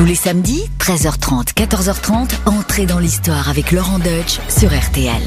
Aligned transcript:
Tous 0.00 0.06
les 0.06 0.14
samedis, 0.14 0.64
13h30, 0.78 1.52
14h30, 1.52 2.30
entrez 2.46 2.86
dans 2.86 2.98
l'histoire 2.98 3.50
avec 3.50 3.70
Laurent 3.70 3.98
Deutsch 3.98 4.40
sur 4.48 4.70
RTL. 4.70 5.20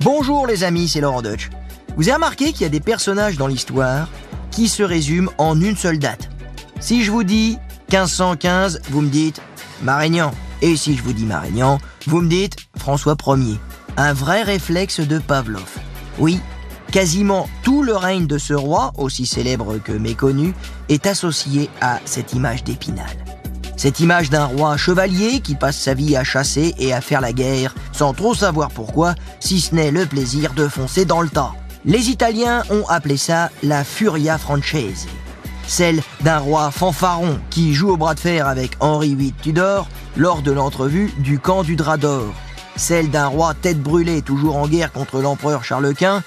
Bonjour 0.00 0.46
les 0.46 0.64
amis, 0.64 0.88
c'est 0.88 1.02
Laurent 1.02 1.20
Deutsch. 1.20 1.50
Vous 1.98 2.04
avez 2.04 2.14
remarqué 2.14 2.52
qu'il 2.52 2.62
y 2.62 2.64
a 2.64 2.70
des 2.70 2.80
personnages 2.80 3.36
dans 3.36 3.46
l'histoire 3.46 4.08
qui 4.50 4.68
se 4.68 4.82
résument 4.82 5.30
en 5.36 5.60
une 5.60 5.76
seule 5.76 5.98
date. 5.98 6.30
Si 6.80 7.04
je 7.04 7.10
vous 7.10 7.22
dis 7.22 7.58
1515, 7.92 8.80
vous 8.88 9.02
me 9.02 9.10
dites 9.10 9.42
Marignan. 9.82 10.30
Et 10.62 10.74
si 10.74 10.96
je 10.96 11.02
vous 11.02 11.12
dis 11.12 11.26
Marignan, 11.26 11.78
vous 12.06 12.22
me 12.22 12.30
dites 12.30 12.56
François 12.78 13.14
Ier. 13.26 13.60
Un 13.98 14.14
vrai 14.14 14.42
réflexe 14.42 15.00
de 15.00 15.18
Pavlov. 15.18 15.68
Oui, 16.18 16.40
quasiment 16.92 17.46
tout 17.62 17.82
le 17.82 17.94
règne 17.94 18.26
de 18.26 18.38
ce 18.38 18.54
roi, 18.54 18.94
aussi 18.96 19.26
célèbre 19.26 19.76
que 19.76 19.92
méconnu, 19.92 20.54
est 20.88 21.06
associé 21.06 21.68
à 21.82 22.00
cette 22.06 22.32
image 22.32 22.64
d'Épinal. 22.64 23.35
Cette 23.76 24.00
image 24.00 24.30
d'un 24.30 24.46
roi 24.46 24.76
chevalier 24.76 25.40
qui 25.40 25.54
passe 25.54 25.76
sa 25.76 25.92
vie 25.92 26.16
à 26.16 26.24
chasser 26.24 26.74
et 26.78 26.94
à 26.94 27.00
faire 27.00 27.20
la 27.20 27.32
guerre 27.32 27.74
sans 27.92 28.14
trop 28.14 28.34
savoir 28.34 28.70
pourquoi, 28.70 29.14
si 29.38 29.60
ce 29.60 29.74
n'est 29.74 29.90
le 29.90 30.06
plaisir 30.06 30.54
de 30.54 30.66
foncer 30.66 31.04
dans 31.04 31.20
le 31.20 31.28
tas. 31.28 31.52
Les 31.84 32.08
Italiens 32.08 32.62
ont 32.70 32.86
appelé 32.88 33.16
ça 33.16 33.50
la 33.62 33.84
Furia 33.84 34.38
Francese. 34.38 35.06
Celle 35.68 36.02
d'un 36.22 36.38
roi 36.38 36.70
fanfaron 36.70 37.38
qui 37.50 37.74
joue 37.74 37.90
au 37.90 37.96
bras 37.96 38.14
de 38.14 38.20
fer 38.20 38.46
avec 38.46 38.72
Henri 38.80 39.14
VIII 39.14 39.34
Tudor 39.42 39.88
lors 40.16 40.42
de 40.42 40.52
l'entrevue 40.52 41.12
du 41.18 41.38
camp 41.38 41.62
du 41.62 41.76
Drap 41.76 41.98
d'Or. 41.98 42.32
Celle 42.76 43.10
d'un 43.10 43.26
roi 43.26 43.54
tête 43.54 43.80
brûlée 43.80 44.22
toujours 44.22 44.56
en 44.56 44.68
guerre 44.68 44.92
contre 44.92 45.20
l'empereur 45.20 45.64
Charles 45.64 45.94
Quint. 45.94 46.22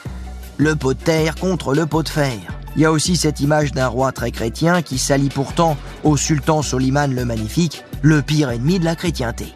Le 0.57 0.75
pot 0.75 0.93
de 0.93 0.99
terre 0.99 1.35
contre 1.35 1.73
le 1.73 1.85
pot 1.85 2.03
de 2.03 2.09
fer. 2.09 2.39
Il 2.75 2.81
y 2.81 2.85
a 2.85 2.91
aussi 2.91 3.17
cette 3.17 3.39
image 3.39 3.71
d'un 3.71 3.87
roi 3.87 4.11
très 4.11 4.31
chrétien 4.31 4.81
qui 4.81 4.97
s'allie 4.97 5.29
pourtant 5.29 5.77
au 6.03 6.17
sultan 6.17 6.61
Soliman 6.61 7.13
le 7.13 7.25
Magnifique, 7.25 7.83
le 8.01 8.21
pire 8.21 8.51
ennemi 8.51 8.79
de 8.79 8.85
la 8.85 8.95
chrétienté. 8.95 9.55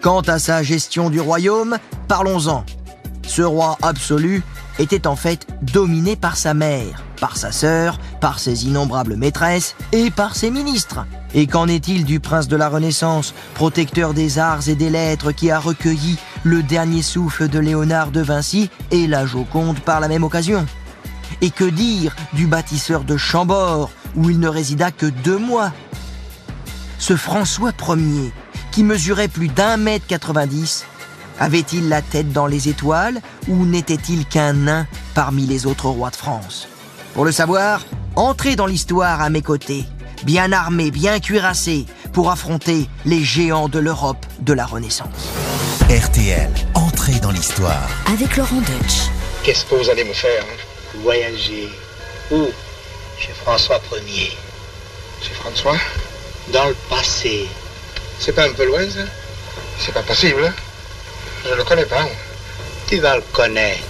Quant 0.00 0.22
à 0.22 0.38
sa 0.38 0.62
gestion 0.62 1.10
du 1.10 1.20
royaume, 1.20 1.78
parlons-en. 2.08 2.64
Ce 3.26 3.42
roi 3.42 3.76
absolu 3.82 4.42
était 4.78 5.06
en 5.06 5.16
fait 5.16 5.46
dominé 5.62 6.16
par 6.16 6.36
sa 6.36 6.54
mère, 6.54 7.02
par 7.20 7.36
sa 7.36 7.50
sœur, 7.50 7.98
par 8.20 8.38
ses 8.38 8.66
innombrables 8.66 9.16
maîtresses 9.16 9.74
et 9.92 10.10
par 10.10 10.36
ses 10.36 10.50
ministres. 10.50 11.06
Et 11.34 11.46
qu'en 11.46 11.66
est-il 11.66 12.04
du 12.04 12.20
prince 12.20 12.48
de 12.48 12.56
la 12.56 12.68
Renaissance, 12.68 13.34
protecteur 13.54 14.14
des 14.14 14.38
arts 14.38 14.68
et 14.68 14.74
des 14.74 14.90
lettres 14.90 15.32
qui 15.32 15.50
a 15.50 15.58
recueilli 15.58 16.18
le 16.44 16.62
dernier 16.62 17.02
souffle 17.02 17.48
de 17.48 17.58
Léonard 17.58 18.10
de 18.10 18.20
Vinci 18.20 18.70
et 18.90 19.06
la 19.06 19.26
Joconde 19.26 19.80
par 19.80 20.00
la 20.00 20.08
même 20.08 20.24
occasion? 20.24 20.66
Et 21.40 21.50
que 21.50 21.64
dire 21.64 22.14
du 22.32 22.46
bâtisseur 22.46 23.04
de 23.04 23.16
Chambord, 23.16 23.90
où 24.14 24.30
il 24.30 24.38
ne 24.38 24.48
résida 24.48 24.90
que 24.90 25.06
deux 25.06 25.38
mois? 25.38 25.72
Ce 26.98 27.16
François 27.16 27.72
Ier, 27.88 28.32
qui 28.72 28.82
mesurait 28.82 29.28
plus 29.28 29.48
d'un 29.48 29.76
mètre 29.76 30.06
90, 30.06 30.86
avait-il 31.38 31.88
la 31.88 32.02
tête 32.02 32.32
dans 32.32 32.46
les 32.46 32.68
étoiles 32.68 33.20
ou 33.48 33.66
n'était-il 33.66 34.26
qu'un 34.26 34.54
nain 34.54 34.86
parmi 35.14 35.46
les 35.46 35.66
autres 35.66 35.88
rois 35.88 36.10
de 36.10 36.16
France? 36.16 36.68
Pour 37.14 37.24
le 37.24 37.32
savoir, 37.32 37.84
entrez 38.14 38.56
dans 38.56 38.66
l'histoire 38.66 39.20
à 39.20 39.30
mes 39.30 39.42
côtés, 39.42 39.84
bien 40.24 40.52
armé, 40.52 40.90
bien 40.90 41.20
cuirassé, 41.20 41.86
pour 42.12 42.30
affronter 42.30 42.88
les 43.04 43.22
géants 43.22 43.68
de 43.68 43.78
l'Europe 43.78 44.24
de 44.40 44.54
la 44.54 44.64
Renaissance. 44.64 45.30
RTL, 45.90 46.50
entrez 46.74 47.20
dans 47.20 47.30
l'histoire. 47.30 47.88
Avec 48.06 48.36
Laurent 48.36 48.56
Deutsch. 48.56 49.10
Qu'est-ce 49.42 49.64
que 49.66 49.74
vous 49.74 49.90
allez 49.90 50.04
me 50.04 50.14
faire 50.14 50.42
hein? 50.42 50.65
Voyager. 51.02 51.68
Où? 52.30 52.48
Chez 53.18 53.32
François 53.32 53.80
Ier. 54.06 54.36
Chez 55.22 55.34
François? 55.34 55.76
Dans 56.48 56.66
le 56.66 56.76
passé. 56.88 57.48
C'est 58.18 58.32
pas 58.32 58.44
un 58.46 58.52
peu 58.52 58.66
loin, 58.66 58.88
ça? 58.88 59.00
C'est 59.78 59.92
pas 59.92 60.02
possible. 60.02 60.44
hein? 60.44 60.52
Je 61.48 61.54
le 61.54 61.64
connais 61.64 61.84
pas. 61.86 62.06
Tu 62.88 62.98
vas 62.98 63.16
le 63.16 63.22
connaître. 63.32 63.82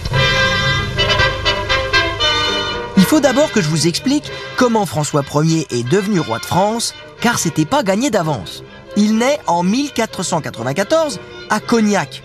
Il 2.97 3.03
faut 3.05 3.19
d'abord 3.19 3.51
que 3.51 3.61
je 3.61 3.69
vous 3.69 3.87
explique 3.87 4.29
comment 4.57 4.85
François 4.85 5.23
Ier 5.43 5.65
est 5.69 5.87
devenu 5.87 6.19
roi 6.19 6.39
de 6.39 6.45
France, 6.45 6.93
car 7.21 7.39
c'était 7.39 7.65
pas 7.65 7.83
gagné 7.83 8.09
d'avance. 8.09 8.63
Il 8.95 9.17
naît 9.17 9.39
en 9.47 9.63
1494 9.63 11.19
à 11.49 11.59
Cognac, 11.59 12.21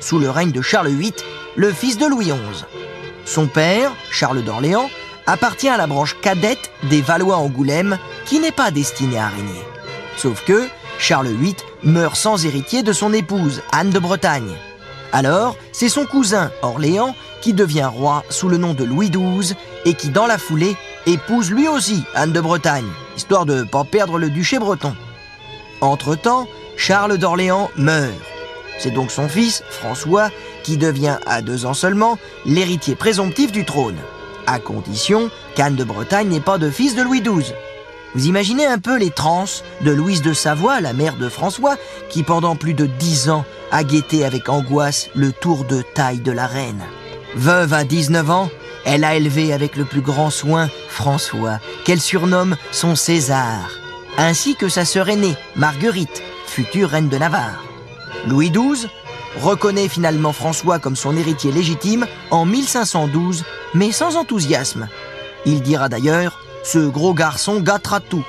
sous 0.00 0.18
le 0.18 0.28
règne 0.28 0.50
de 0.52 0.60
Charles 0.62 0.88
VIII, 0.88 1.14
le 1.54 1.72
fils 1.72 1.96
de 1.96 2.06
Louis 2.06 2.26
XI. 2.26 2.64
Son 3.26 3.48
père, 3.48 3.92
Charles 4.10 4.42
d'Orléans, 4.42 4.88
appartient 5.26 5.68
à 5.68 5.76
la 5.76 5.86
branche 5.86 6.16
cadette 6.22 6.70
des 6.84 7.02
Valois-Angoulême, 7.02 7.98
qui 8.24 8.38
n'est 8.38 8.52
pas 8.52 8.70
destinée 8.70 9.18
à 9.18 9.28
régner. 9.28 9.62
Sauf 10.16 10.44
que 10.44 10.68
Charles 10.98 11.28
VIII 11.28 11.56
meurt 11.82 12.16
sans 12.16 12.46
héritier 12.46 12.82
de 12.82 12.92
son 12.92 13.12
épouse, 13.12 13.62
Anne 13.72 13.90
de 13.90 13.98
Bretagne. 13.98 14.54
Alors, 15.12 15.56
c'est 15.72 15.88
son 15.88 16.06
cousin, 16.06 16.50
Orléans, 16.62 17.14
qui 17.42 17.52
devient 17.52 17.90
roi 17.92 18.24
sous 18.30 18.48
le 18.48 18.56
nom 18.56 18.74
de 18.74 18.84
Louis 18.84 19.10
XII 19.10 19.54
et 19.84 19.94
qui, 19.94 20.08
dans 20.08 20.26
la 20.26 20.38
foulée, 20.38 20.76
épouse 21.06 21.50
lui 21.50 21.68
aussi 21.68 22.04
Anne 22.14 22.32
de 22.32 22.40
Bretagne, 22.40 22.88
histoire 23.16 23.44
de 23.44 23.54
ne 23.54 23.64
pas 23.64 23.84
perdre 23.84 24.18
le 24.18 24.30
duché 24.30 24.58
breton. 24.58 24.94
Entre-temps, 25.80 26.46
Charles 26.76 27.18
d'Orléans 27.18 27.70
meurt. 27.76 28.14
C'est 28.78 28.90
donc 28.90 29.10
son 29.10 29.28
fils, 29.28 29.62
François, 29.70 30.30
qui 30.66 30.76
devient 30.76 31.18
à 31.26 31.42
deux 31.42 31.64
ans 31.64 31.74
seulement 31.74 32.18
l'héritier 32.44 32.96
présomptif 32.96 33.52
du 33.52 33.64
trône, 33.64 33.98
à 34.48 34.58
condition 34.58 35.30
qu'Anne 35.54 35.76
de 35.76 35.84
Bretagne 35.84 36.26
n'ait 36.26 36.40
pas 36.40 36.58
de 36.58 36.70
fils 36.70 36.96
de 36.96 37.02
Louis 37.02 37.20
XII. 37.20 37.54
Vous 38.16 38.26
imaginez 38.26 38.66
un 38.66 38.80
peu 38.80 38.98
les 38.98 39.12
transes 39.12 39.62
de 39.82 39.92
Louise 39.92 40.22
de 40.22 40.32
Savoie, 40.32 40.80
la 40.80 40.92
mère 40.92 41.18
de 41.18 41.28
François, 41.28 41.76
qui 42.10 42.24
pendant 42.24 42.56
plus 42.56 42.74
de 42.74 42.86
dix 42.86 43.30
ans 43.30 43.44
a 43.70 43.84
guetté 43.84 44.24
avec 44.24 44.48
angoisse 44.48 45.08
le 45.14 45.30
tour 45.30 45.64
de 45.66 45.82
taille 45.94 46.18
de 46.18 46.32
la 46.32 46.48
reine. 46.48 46.82
Veuve 47.36 47.72
à 47.72 47.84
19 47.84 48.28
ans, 48.28 48.50
elle 48.84 49.04
a 49.04 49.14
élevé 49.14 49.52
avec 49.52 49.76
le 49.76 49.84
plus 49.84 50.00
grand 50.00 50.30
soin 50.30 50.68
François, 50.88 51.60
qu'elle 51.84 52.00
surnomme 52.00 52.56
son 52.72 52.96
César, 52.96 53.70
ainsi 54.18 54.56
que 54.56 54.68
sa 54.68 54.84
sœur 54.84 55.10
aînée, 55.10 55.36
Marguerite, 55.54 56.24
future 56.44 56.90
reine 56.90 57.08
de 57.08 57.18
Navarre. 57.18 57.62
Louis 58.26 58.50
XII 58.50 58.88
reconnaît 59.40 59.88
finalement 59.88 60.32
François 60.32 60.78
comme 60.78 60.96
son 60.96 61.16
héritier 61.16 61.52
légitime 61.52 62.06
en 62.30 62.44
1512, 62.44 63.44
mais 63.74 63.92
sans 63.92 64.16
enthousiasme. 64.16 64.88
Il 65.44 65.62
dira 65.62 65.88
d'ailleurs 65.88 66.40
Ce 66.64 66.78
gros 66.78 67.14
garçon 67.14 67.60
gâtera 67.60 68.00
tout. 68.00 68.24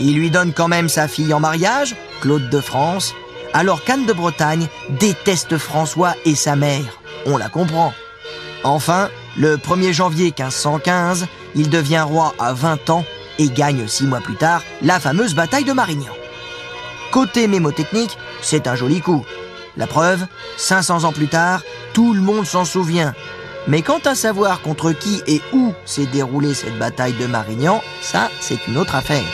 Il 0.00 0.16
lui 0.16 0.30
donne 0.30 0.52
quand 0.52 0.68
même 0.68 0.88
sa 0.88 1.08
fille 1.08 1.34
en 1.34 1.40
mariage, 1.40 1.96
Claude 2.20 2.48
de 2.50 2.60
France, 2.60 3.14
alors 3.52 3.82
qu'Anne 3.82 4.06
de 4.06 4.12
Bretagne 4.12 4.68
déteste 4.90 5.58
François 5.58 6.14
et 6.24 6.34
sa 6.34 6.54
mère. 6.54 7.00
On 7.26 7.36
la 7.36 7.48
comprend. 7.48 7.92
Enfin, 8.64 9.08
le 9.36 9.56
1er 9.56 9.92
janvier 9.92 10.26
1515, 10.26 11.26
il 11.54 11.70
devient 11.70 12.04
roi 12.06 12.34
à 12.38 12.52
20 12.52 12.90
ans 12.90 13.04
et 13.38 13.48
gagne 13.48 13.86
six 13.86 14.04
mois 14.04 14.20
plus 14.20 14.36
tard 14.36 14.62
la 14.82 15.00
fameuse 15.00 15.34
bataille 15.34 15.64
de 15.64 15.72
Marignan. 15.72 16.12
Côté 17.10 17.48
mémotechnique, 17.48 18.18
c'est 18.42 18.66
un 18.66 18.74
joli 18.74 19.00
coup. 19.00 19.24
La 19.78 19.86
preuve, 19.86 20.26
500 20.56 21.04
ans 21.04 21.12
plus 21.12 21.28
tard, 21.28 21.62
tout 21.94 22.12
le 22.12 22.20
monde 22.20 22.44
s'en 22.44 22.64
souvient. 22.64 23.14
Mais 23.68 23.82
quant 23.82 24.00
à 24.04 24.16
savoir 24.16 24.60
contre 24.60 24.90
qui 24.90 25.22
et 25.28 25.40
où 25.52 25.72
s'est 25.84 26.06
déroulée 26.06 26.52
cette 26.52 26.78
bataille 26.78 27.12
de 27.12 27.26
Marignan, 27.26 27.80
ça, 28.02 28.28
c'est 28.40 28.66
une 28.66 28.76
autre 28.76 28.96
affaire. 28.96 29.24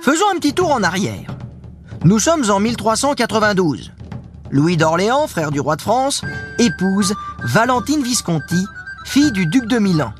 Faisons 0.00 0.26
un 0.32 0.38
petit 0.38 0.54
tour 0.54 0.70
en 0.70 0.84
arrière. 0.84 1.34
Nous 2.04 2.20
sommes 2.20 2.48
en 2.50 2.60
1392. 2.60 3.90
Louis 4.50 4.76
d'Orléans, 4.76 5.26
frère 5.26 5.50
du 5.50 5.58
roi 5.58 5.74
de 5.74 5.82
France, 5.82 6.22
épouse 6.58 7.14
Valentine 7.42 8.02
Visconti, 8.02 8.64
fille 9.06 9.32
du 9.32 9.46
duc 9.46 9.66
de 9.66 9.78
Milan. 9.78 10.12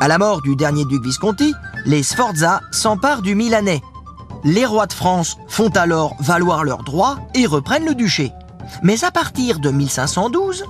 À 0.00 0.08
la 0.08 0.18
mort 0.18 0.42
du 0.42 0.56
dernier 0.56 0.84
duc 0.84 1.04
Visconti, 1.04 1.54
les 1.84 2.02
Sforza 2.02 2.60
s'emparent 2.72 3.22
du 3.22 3.36
Milanais. 3.36 3.82
Les 4.44 4.66
rois 4.66 4.86
de 4.86 4.92
France 4.92 5.36
font 5.48 5.70
alors 5.70 6.14
valoir 6.20 6.64
leurs 6.64 6.84
droits 6.84 7.18
et 7.34 7.46
reprennent 7.46 7.86
le 7.86 7.94
duché. 7.94 8.32
Mais 8.82 9.04
à 9.04 9.10
partir 9.10 9.58
de 9.58 9.70
1512, 9.70 10.64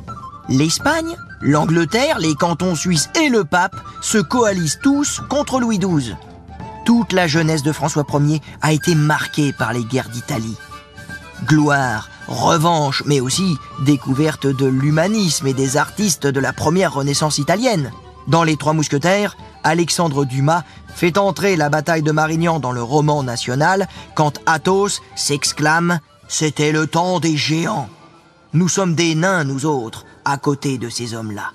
l'Espagne, 0.48 1.16
l'Angleterre, 1.40 2.18
les 2.18 2.34
cantons 2.34 2.74
suisses 2.74 3.10
et 3.20 3.28
le 3.28 3.44
pape 3.44 3.76
se 4.00 4.18
coalisent 4.18 4.78
tous 4.82 5.20
contre 5.28 5.60
Louis 5.60 5.78
XII. 5.78 6.16
Toute 6.84 7.12
la 7.12 7.26
jeunesse 7.26 7.62
de 7.62 7.72
François 7.72 8.06
Ier 8.14 8.40
a 8.62 8.72
été 8.72 8.94
marquée 8.94 9.52
par 9.52 9.72
les 9.72 9.84
guerres 9.84 10.08
d'Italie. 10.08 10.56
Gloire, 11.44 12.08
revanche, 12.28 13.02
mais 13.06 13.20
aussi 13.20 13.56
découverte 13.80 14.46
de 14.46 14.66
l'humanisme 14.66 15.46
et 15.46 15.54
des 15.54 15.76
artistes 15.76 16.26
de 16.26 16.40
la 16.40 16.52
première 16.52 16.94
Renaissance 16.94 17.38
italienne. 17.38 17.90
Dans 18.28 18.42
Les 18.42 18.56
Trois 18.56 18.72
Mousquetaires, 18.72 19.36
Alexandre 19.64 20.24
Dumas 20.24 20.62
fait 20.96 21.18
entrer 21.18 21.56
la 21.56 21.68
bataille 21.68 22.02
de 22.02 22.10
Marignan 22.10 22.58
dans 22.58 22.72
le 22.72 22.82
roman 22.82 23.22
national 23.22 23.86
quand 24.14 24.40
Athos 24.46 25.00
s'exclame 25.14 26.00
C'était 26.26 26.72
le 26.72 26.86
temps 26.86 27.20
des 27.20 27.36
géants. 27.36 27.90
Nous 28.54 28.68
sommes 28.68 28.94
des 28.94 29.14
nains, 29.14 29.44
nous 29.44 29.66
autres, 29.66 30.06
à 30.24 30.38
côté 30.38 30.78
de 30.78 30.88
ces 30.88 31.14
hommes-là. 31.14 31.52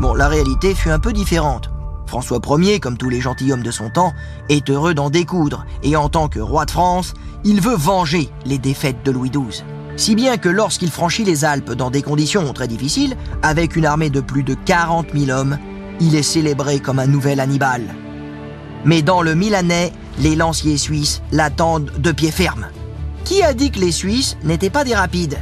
Bon, 0.00 0.14
la 0.14 0.26
réalité 0.26 0.74
fut 0.74 0.88
un 0.88 0.98
peu 0.98 1.12
différente. 1.12 1.68
François 2.06 2.40
Ier, 2.58 2.80
comme 2.80 2.96
tous 2.96 3.10
les 3.10 3.20
gentilshommes 3.20 3.62
de 3.62 3.70
son 3.70 3.90
temps, 3.90 4.14
est 4.48 4.70
heureux 4.70 4.94
d'en 4.94 5.10
découdre, 5.10 5.66
et 5.82 5.94
en 5.94 6.08
tant 6.08 6.28
que 6.28 6.40
roi 6.40 6.64
de 6.64 6.70
France, 6.70 7.12
il 7.44 7.60
veut 7.60 7.76
venger 7.76 8.30
les 8.46 8.58
défaites 8.58 9.04
de 9.04 9.10
Louis 9.10 9.30
XII. 9.30 9.64
Si 9.96 10.14
bien 10.14 10.38
que 10.38 10.48
lorsqu'il 10.48 10.90
franchit 10.90 11.24
les 11.24 11.44
Alpes 11.44 11.72
dans 11.72 11.90
des 11.90 12.02
conditions 12.02 12.50
très 12.54 12.68
difficiles, 12.68 13.18
avec 13.42 13.76
une 13.76 13.84
armée 13.84 14.08
de 14.08 14.22
plus 14.22 14.42
de 14.42 14.54
40 14.54 15.08
000 15.14 15.30
hommes, 15.30 15.58
il 16.00 16.14
est 16.14 16.22
célébré 16.22 16.80
comme 16.80 16.98
un 16.98 17.06
nouvel 17.06 17.38
Hannibal. 17.38 17.82
Mais 18.84 19.02
dans 19.02 19.22
le 19.22 19.34
Milanais, 19.34 19.92
les 20.18 20.36
lanciers 20.36 20.78
suisses 20.78 21.22
l'attendent 21.30 21.92
de 21.98 22.12
pied 22.12 22.30
ferme. 22.30 22.66
Qui 23.24 23.42
a 23.42 23.54
dit 23.54 23.70
que 23.70 23.78
les 23.78 23.92
Suisses 23.92 24.36
n'étaient 24.42 24.70
pas 24.70 24.84
des 24.84 24.94
rapides? 24.94 25.38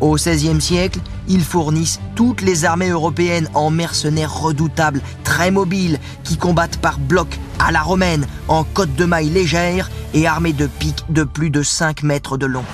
Au 0.00 0.14
XVIe 0.14 0.60
siècle, 0.60 1.00
ils 1.28 1.44
fournissent 1.44 2.00
toutes 2.14 2.40
les 2.40 2.64
armées 2.64 2.88
européennes 2.88 3.48
en 3.54 3.70
mercenaires 3.70 4.34
redoutables, 4.34 5.02
très 5.24 5.50
mobiles, 5.50 5.98
qui 6.24 6.36
combattent 6.36 6.78
par 6.78 6.98
bloc 6.98 7.38
à 7.58 7.72
la 7.72 7.82
romaine, 7.82 8.26
en 8.46 8.64
côte 8.64 8.94
de 8.94 9.04
mailles 9.04 9.30
légères 9.30 9.90
et 10.14 10.26
armés 10.26 10.52
de 10.52 10.66
piques 10.66 11.04
de 11.10 11.24
plus 11.24 11.50
de 11.50 11.62
5 11.62 12.02
mètres 12.02 12.38
de 12.38 12.46
long. 12.46 12.64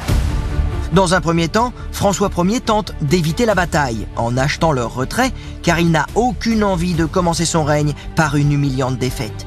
Dans 0.92 1.14
un 1.14 1.20
premier 1.20 1.48
temps, 1.48 1.72
François 1.90 2.30
Ier 2.38 2.60
tente 2.60 2.94
d'éviter 3.00 3.46
la 3.46 3.56
bataille 3.56 4.06
en 4.16 4.36
achetant 4.36 4.70
leur 4.70 4.94
retrait 4.94 5.32
car 5.62 5.80
il 5.80 5.90
n'a 5.90 6.06
aucune 6.14 6.62
envie 6.62 6.94
de 6.94 7.04
commencer 7.04 7.46
son 7.46 7.64
règne 7.64 7.94
par 8.14 8.36
une 8.36 8.52
humiliante 8.52 8.98
défaite. 8.98 9.46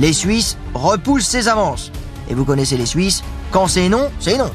Les 0.00 0.14
Suisses 0.14 0.56
repoussent 0.72 1.26
ses 1.26 1.46
avances. 1.48 1.92
Et 2.30 2.34
vous 2.34 2.46
connaissez 2.46 2.78
les 2.78 2.86
Suisses, 2.86 3.22
quand 3.50 3.68
c'est 3.68 3.90
non, 3.90 4.10
c'est 4.18 4.38
non. 4.38 4.50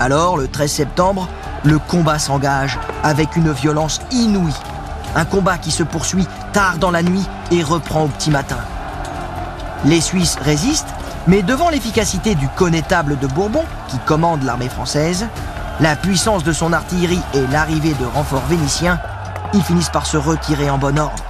Alors, 0.00 0.38
le 0.38 0.48
13 0.48 0.72
septembre, 0.72 1.28
le 1.62 1.78
combat 1.78 2.18
s'engage 2.18 2.78
avec 3.02 3.36
une 3.36 3.52
violence 3.52 4.00
inouïe. 4.10 4.54
Un 5.14 5.26
combat 5.26 5.58
qui 5.58 5.70
se 5.70 5.82
poursuit 5.82 6.26
tard 6.54 6.78
dans 6.78 6.90
la 6.90 7.02
nuit 7.02 7.24
et 7.50 7.62
reprend 7.62 8.04
au 8.04 8.08
petit 8.08 8.30
matin. 8.30 8.56
Les 9.84 10.00
Suisses 10.00 10.38
résistent, 10.40 10.94
mais 11.26 11.42
devant 11.42 11.68
l'efficacité 11.68 12.34
du 12.34 12.48
connétable 12.48 13.18
de 13.18 13.26
Bourbon, 13.26 13.64
qui 13.88 13.98
commande 14.06 14.42
l'armée 14.42 14.70
française, 14.70 15.26
la 15.80 15.96
puissance 15.96 16.44
de 16.44 16.54
son 16.54 16.72
artillerie 16.72 17.20
et 17.34 17.46
l'arrivée 17.52 17.94
de 18.00 18.06
renforts 18.06 18.46
vénitiens, 18.46 18.98
ils 19.52 19.62
finissent 19.62 19.90
par 19.90 20.06
se 20.06 20.16
retirer 20.16 20.70
en 20.70 20.78
bon 20.78 20.98
ordre. 20.98 21.24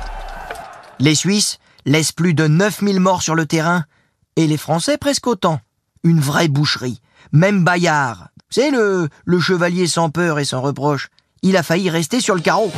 Les 1.00 1.16
Suisses 1.16 1.58
laisse 1.86 2.12
plus 2.12 2.34
de 2.34 2.46
9000 2.46 3.00
morts 3.00 3.22
sur 3.22 3.34
le 3.34 3.46
terrain, 3.46 3.84
et 4.36 4.46
les 4.46 4.58
Français 4.58 4.98
presque 4.98 5.26
autant. 5.26 5.60
Une 6.02 6.20
vraie 6.20 6.48
boucherie. 6.48 7.00
Même 7.32 7.64
Bayard, 7.64 8.28
c'est 8.50 8.70
le, 8.70 9.08
le 9.24 9.40
chevalier 9.40 9.86
sans 9.86 10.10
peur 10.10 10.38
et 10.38 10.44
sans 10.44 10.60
reproche, 10.60 11.08
il 11.42 11.56
a 11.56 11.62
failli 11.62 11.88
rester 11.88 12.20
sur 12.20 12.34
le 12.34 12.40
carreau. 12.40 12.70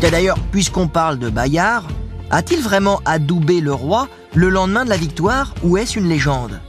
d'ailleurs, 0.00 0.38
puisqu'on 0.50 0.88
parle 0.88 1.18
de 1.18 1.28
Bayard, 1.28 1.86
a-t-il 2.30 2.60
vraiment 2.60 3.00
adoubé 3.04 3.60
le 3.60 3.72
roi 3.72 4.08
le 4.34 4.48
lendemain 4.48 4.84
de 4.84 4.90
la 4.90 4.96
victoire 4.96 5.54
ou 5.62 5.76
est-ce 5.76 5.98
une 5.98 6.08
légende? 6.08 6.60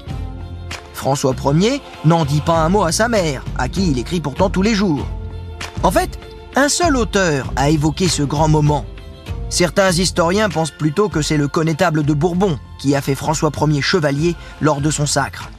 François 0.94 1.36
Ier 1.54 1.82
n'en 2.04 2.26
dit 2.26 2.42
pas 2.42 2.58
un 2.58 2.70
mot 2.70 2.84
à 2.84 2.92
sa 2.92 3.08
mère, 3.08 3.44
à 3.58 3.70
qui 3.70 3.92
il 3.92 4.00
écrit 4.00 4.22
pourtant 4.22 4.50
tous 4.50 4.62
les 4.62 4.74
jours. 4.74 5.06
En 5.84 5.92
fait, 5.92 6.20
un 6.56 6.70
seul 6.70 6.96
auteur 6.96 7.52
a 7.56 7.70
évoqué 7.70 8.08
ce 8.08 8.24
grand 8.24 8.48
moment, 8.48 8.86
Certains 9.50 9.92
historiens 9.92 10.50
pensent 10.50 10.72
plutôt 10.72 11.08
que 11.10 11.22
c'est 11.22 11.38
le 11.38 11.48
connétable 11.48 12.04
de 12.04 12.14
Bourbon 12.14 12.58
qui 12.80 12.96
a 12.96 13.02
fait 13.02 13.16
François 13.16 13.52
Ier 13.68 13.82
chevalier 13.82 14.36
lors 14.62 14.82
de 14.82 14.90
son 14.90 15.06
sacre. 15.06 15.50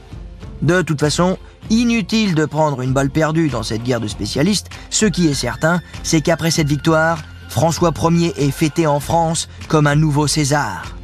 De 0.63 0.83
toute 0.83 1.01
façon, 1.01 1.39
inutile 1.71 2.35
de 2.35 2.45
prendre 2.45 2.83
une 2.83 2.93
balle 2.93 3.11
perdue 3.11 3.49
dans 3.49 3.63
cette 3.63 3.83
guerre 3.83 4.01
de 4.01 4.09
spécialistes, 4.09 4.69
ce 4.91 5.07
qui 5.07 5.29
est 5.29 5.35
certain, 5.35 5.81
c'est 6.03 6.21
qu'après 6.21 6.51
cette 6.51 6.69
victoire, 6.69 7.19
François 7.49 7.93
Ier 8.11 8.35
est 8.37 8.51
fêté 8.51 8.87
en 8.87 9.01
France 9.01 9.49
comme 9.69 9.87
un 9.87 9.95
nouveau 9.95 10.27
César. 10.27 10.97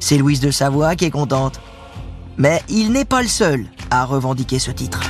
C'est 0.00 0.18
Louise 0.18 0.40
de 0.40 0.50
Savoie 0.50 0.96
qui 0.96 1.04
est 1.04 1.10
contente. 1.10 1.60
Mais 2.36 2.62
il 2.68 2.90
n'est 2.90 3.04
pas 3.04 3.22
le 3.22 3.28
seul 3.28 3.66
à 3.90 4.04
revendiquer 4.04 4.58
ce 4.58 4.70
titre. 4.70 5.00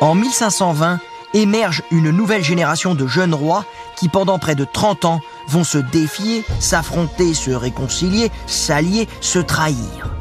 En 0.00 0.14
1520, 0.14 1.00
émerge 1.34 1.82
une 1.90 2.10
nouvelle 2.10 2.42
génération 2.42 2.94
de 2.94 3.06
jeunes 3.06 3.34
rois 3.34 3.64
qui, 3.96 4.08
pendant 4.08 4.38
près 4.38 4.54
de 4.54 4.64
30 4.64 5.04
ans, 5.04 5.20
vont 5.48 5.64
se 5.64 5.78
défier, 5.78 6.44
s'affronter, 6.60 7.34
se 7.34 7.50
réconcilier, 7.50 8.30
s'allier, 8.46 9.08
se 9.20 9.38
trahir. 9.38 10.14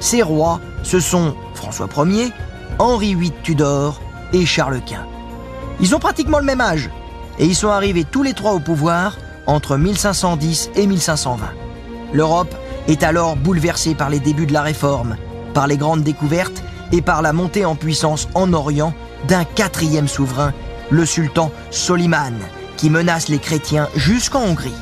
Ces 0.00 0.22
rois, 0.22 0.60
ce 0.82 1.00
sont 1.00 1.34
François 1.54 1.88
Ier, 2.06 2.32
Henri 2.78 3.14
VIII 3.14 3.32
Tudor 3.42 4.00
et 4.32 4.46
Charles 4.46 4.80
Quint. 4.86 5.06
Ils 5.80 5.94
ont 5.94 5.98
pratiquement 5.98 6.38
le 6.38 6.44
même 6.44 6.60
âge 6.60 6.90
et 7.38 7.44
ils 7.44 7.54
sont 7.54 7.68
arrivés 7.68 8.04
tous 8.04 8.22
les 8.22 8.32
trois 8.32 8.52
au 8.52 8.60
pouvoir 8.60 9.16
entre 9.46 9.76
1510 9.76 10.70
et 10.76 10.86
1520. 10.86 11.46
L'Europe 12.12 12.54
est 12.88 13.02
alors 13.02 13.36
bouleversée 13.36 13.94
par 13.94 14.10
les 14.10 14.20
débuts 14.20 14.46
de 14.46 14.52
la 14.52 14.62
Réforme, 14.62 15.16
par 15.54 15.66
les 15.66 15.76
grandes 15.76 16.02
découvertes 16.02 16.62
et 16.92 17.02
par 17.02 17.20
la 17.22 17.32
montée 17.32 17.64
en 17.64 17.74
puissance 17.74 18.28
en 18.34 18.52
Orient 18.52 18.94
d'un 19.28 19.44
quatrième 19.44 20.08
souverain, 20.08 20.52
le 20.90 21.04
sultan 21.04 21.50
Soliman, 21.70 22.34
qui 22.76 22.90
menace 22.90 23.28
les 23.28 23.38
chrétiens 23.38 23.88
jusqu'en 23.96 24.42
Hongrie. 24.42 24.74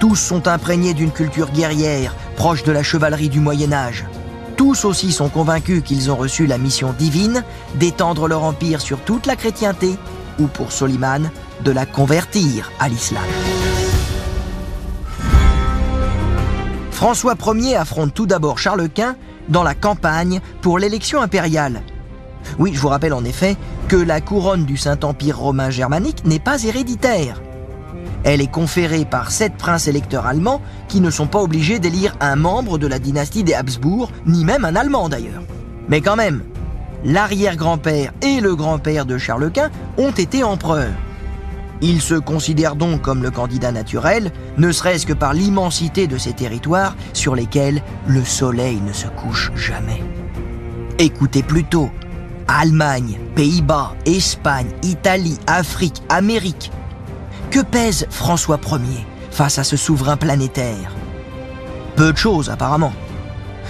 Tous 0.00 0.16
sont 0.16 0.48
imprégnés 0.48 0.94
d'une 0.94 1.10
culture 1.10 1.50
guerrière, 1.50 2.14
proche 2.36 2.62
de 2.62 2.72
la 2.72 2.82
chevalerie 2.82 3.28
du 3.28 3.40
Moyen 3.40 3.72
Âge. 3.72 4.04
Tous 4.56 4.84
aussi 4.84 5.12
sont 5.12 5.28
convaincus 5.28 5.82
qu'ils 5.82 6.10
ont 6.10 6.16
reçu 6.16 6.46
la 6.46 6.58
mission 6.58 6.94
divine 6.96 7.42
d'étendre 7.76 8.28
leur 8.28 8.44
empire 8.44 8.80
sur 8.80 9.00
toute 9.00 9.26
la 9.26 9.36
chrétienté, 9.36 9.96
ou 10.38 10.46
pour 10.46 10.72
Soliman, 10.72 11.30
de 11.64 11.70
la 11.70 11.86
convertir 11.86 12.70
à 12.78 12.88
l'islam. 12.88 13.22
François 16.90 17.34
Ier 17.54 17.76
affronte 17.76 18.14
tout 18.14 18.26
d'abord 18.26 18.58
Charles 18.58 18.88
Quint 18.88 19.16
dans 19.48 19.62
la 19.62 19.74
campagne 19.74 20.40
pour 20.62 20.78
l'élection 20.78 21.20
impériale, 21.20 21.82
oui, 22.58 22.72
je 22.74 22.80
vous 22.80 22.88
rappelle 22.88 23.12
en 23.12 23.24
effet 23.24 23.56
que 23.88 23.96
la 23.96 24.20
couronne 24.20 24.64
du 24.64 24.76
Saint-Empire 24.76 25.38
romain 25.38 25.70
germanique 25.70 26.24
n'est 26.24 26.38
pas 26.38 26.62
héréditaire. 26.62 27.40
Elle 28.24 28.40
est 28.40 28.50
conférée 28.50 29.04
par 29.04 29.30
sept 29.30 29.54
princes 29.54 29.86
électeurs 29.86 30.26
allemands 30.26 30.62
qui 30.88 31.00
ne 31.00 31.10
sont 31.10 31.26
pas 31.26 31.40
obligés 31.40 31.78
d'élire 31.78 32.16
un 32.20 32.36
membre 32.36 32.78
de 32.78 32.86
la 32.86 32.98
dynastie 32.98 33.44
des 33.44 33.54
Habsbourg, 33.54 34.10
ni 34.26 34.44
même 34.44 34.64
un 34.64 34.76
Allemand 34.76 35.10
d'ailleurs. 35.10 35.42
Mais 35.88 36.00
quand 36.00 36.16
même, 36.16 36.42
l'arrière-grand-père 37.04 38.12
et 38.22 38.40
le 38.40 38.56
grand-père 38.56 39.04
de 39.04 39.18
Charles 39.18 39.50
Quint 39.50 39.70
ont 39.98 40.10
été 40.10 40.42
empereurs. 40.42 40.94
Ils 41.82 42.00
se 42.00 42.14
considèrent 42.14 42.76
donc 42.76 43.02
comme 43.02 43.22
le 43.22 43.30
candidat 43.30 43.72
naturel, 43.72 44.32
ne 44.56 44.72
serait-ce 44.72 45.04
que 45.04 45.12
par 45.12 45.34
l'immensité 45.34 46.06
de 46.06 46.16
ces 46.16 46.32
territoires 46.32 46.96
sur 47.12 47.34
lesquels 47.34 47.82
le 48.06 48.24
soleil 48.24 48.80
ne 48.80 48.92
se 48.94 49.08
couche 49.08 49.52
jamais. 49.54 50.02
Écoutez 50.98 51.42
plutôt 51.42 51.90
Allemagne, 52.48 53.18
Pays-Bas, 53.34 53.94
Espagne, 54.06 54.70
Italie, 54.82 55.38
Afrique, 55.46 56.02
Amérique. 56.08 56.70
Que 57.50 57.60
pèse 57.60 58.06
François 58.10 58.58
Ier 58.70 59.06
face 59.30 59.58
à 59.58 59.64
ce 59.64 59.76
souverain 59.76 60.16
planétaire? 60.16 60.92
Peu 61.96 62.12
de 62.12 62.18
choses 62.18 62.50
apparemment. 62.50 62.92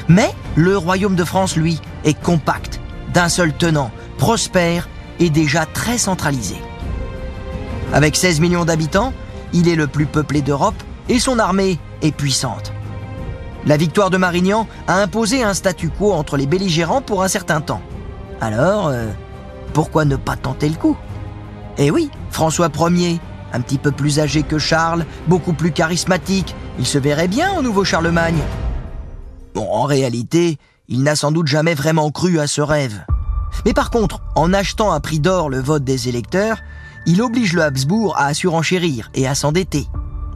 Mais 0.09 0.35
le 0.55 0.77
royaume 0.77 1.17
de 1.17 1.25
France, 1.25 1.57
lui, 1.57 1.81
est 2.05 2.21
compact, 2.21 2.81
d'un 3.13 3.29
seul 3.29 3.53
tenant, 3.53 3.91
prospère 4.19 4.89
et 5.19 5.31
déjà 5.31 5.67
très 5.67 5.99
centralisé. 5.99 6.57
Avec 7.93 8.17
16 8.17 8.41
millions 8.41 8.65
d'habitants, 8.65 9.13
il 9.53 9.69
est 9.69 9.77
le 9.77 9.87
plus 9.87 10.07
peuplé 10.07 10.43
d'Europe 10.43 10.83
et 11.09 11.19
son 11.19 11.39
armée 11.39 11.79
est 12.03 12.15
puissante. 12.15 12.73
La 13.67 13.77
victoire 13.77 14.11
de 14.11 14.17
Marignan 14.17 14.67
a 14.89 15.01
imposé 15.01 15.43
un 15.43 15.55
statu 15.55 15.89
quo 15.89 16.13
entre 16.13 16.37
les 16.37 16.47
belligérants 16.47 17.01
pour 17.01 17.23
un 17.23 17.29
certain 17.29 17.61
temps. 17.61 17.81
Alors, 18.41 18.89
euh, 18.89 19.09
pourquoi 19.73 20.05
ne 20.05 20.17
pas 20.17 20.37
tenter 20.37 20.69
le 20.69 20.77
coup? 20.77 20.97
Eh 21.79 21.91
oui, 21.91 22.11
François 22.31 22.69
Ier, 22.91 23.21
un 23.53 23.61
petit 23.61 23.79
peu 23.79 23.91
plus 23.91 24.21
âgé 24.21 24.43
que 24.43 24.59
Charles, 24.59 25.07
beaucoup 25.27 25.53
plus 25.53 25.73
charismatique, 25.73 26.55
il 26.79 26.87
se 26.87 26.99
verrait 26.99 27.29
bien 27.29 27.57
au 27.59 27.63
nouveau 27.63 27.85
Charlemagne. 27.85 28.43
Bon, 29.55 29.67
en 29.71 29.85
réalité, 29.85 30.59
il 30.89 31.03
n'a 31.03 31.17
sans 31.17 31.33
doute 31.33 31.47
jamais 31.47 31.75
vraiment 31.75 32.11
cru 32.11 32.39
à 32.39 32.47
ce 32.47 32.61
rêve. 32.61 33.05
Mais 33.65 33.73
par 33.73 33.91
contre, 33.91 34.21
en 34.35 34.53
achetant 34.53 34.93
à 34.93 35.01
prix 35.01 35.21
d'or 35.21 35.49
le 35.49 35.61
vote 35.61 35.85
des 35.85 36.09
électeurs, 36.09 36.59
il 37.07 37.23
oblige 37.23 37.53
le 37.53 37.63
Habsbourg 37.63 38.17
à 38.19 38.35
surenchérir 38.35 39.11
et 39.15 39.27
à 39.27 39.35
s'endetter. 39.35 39.87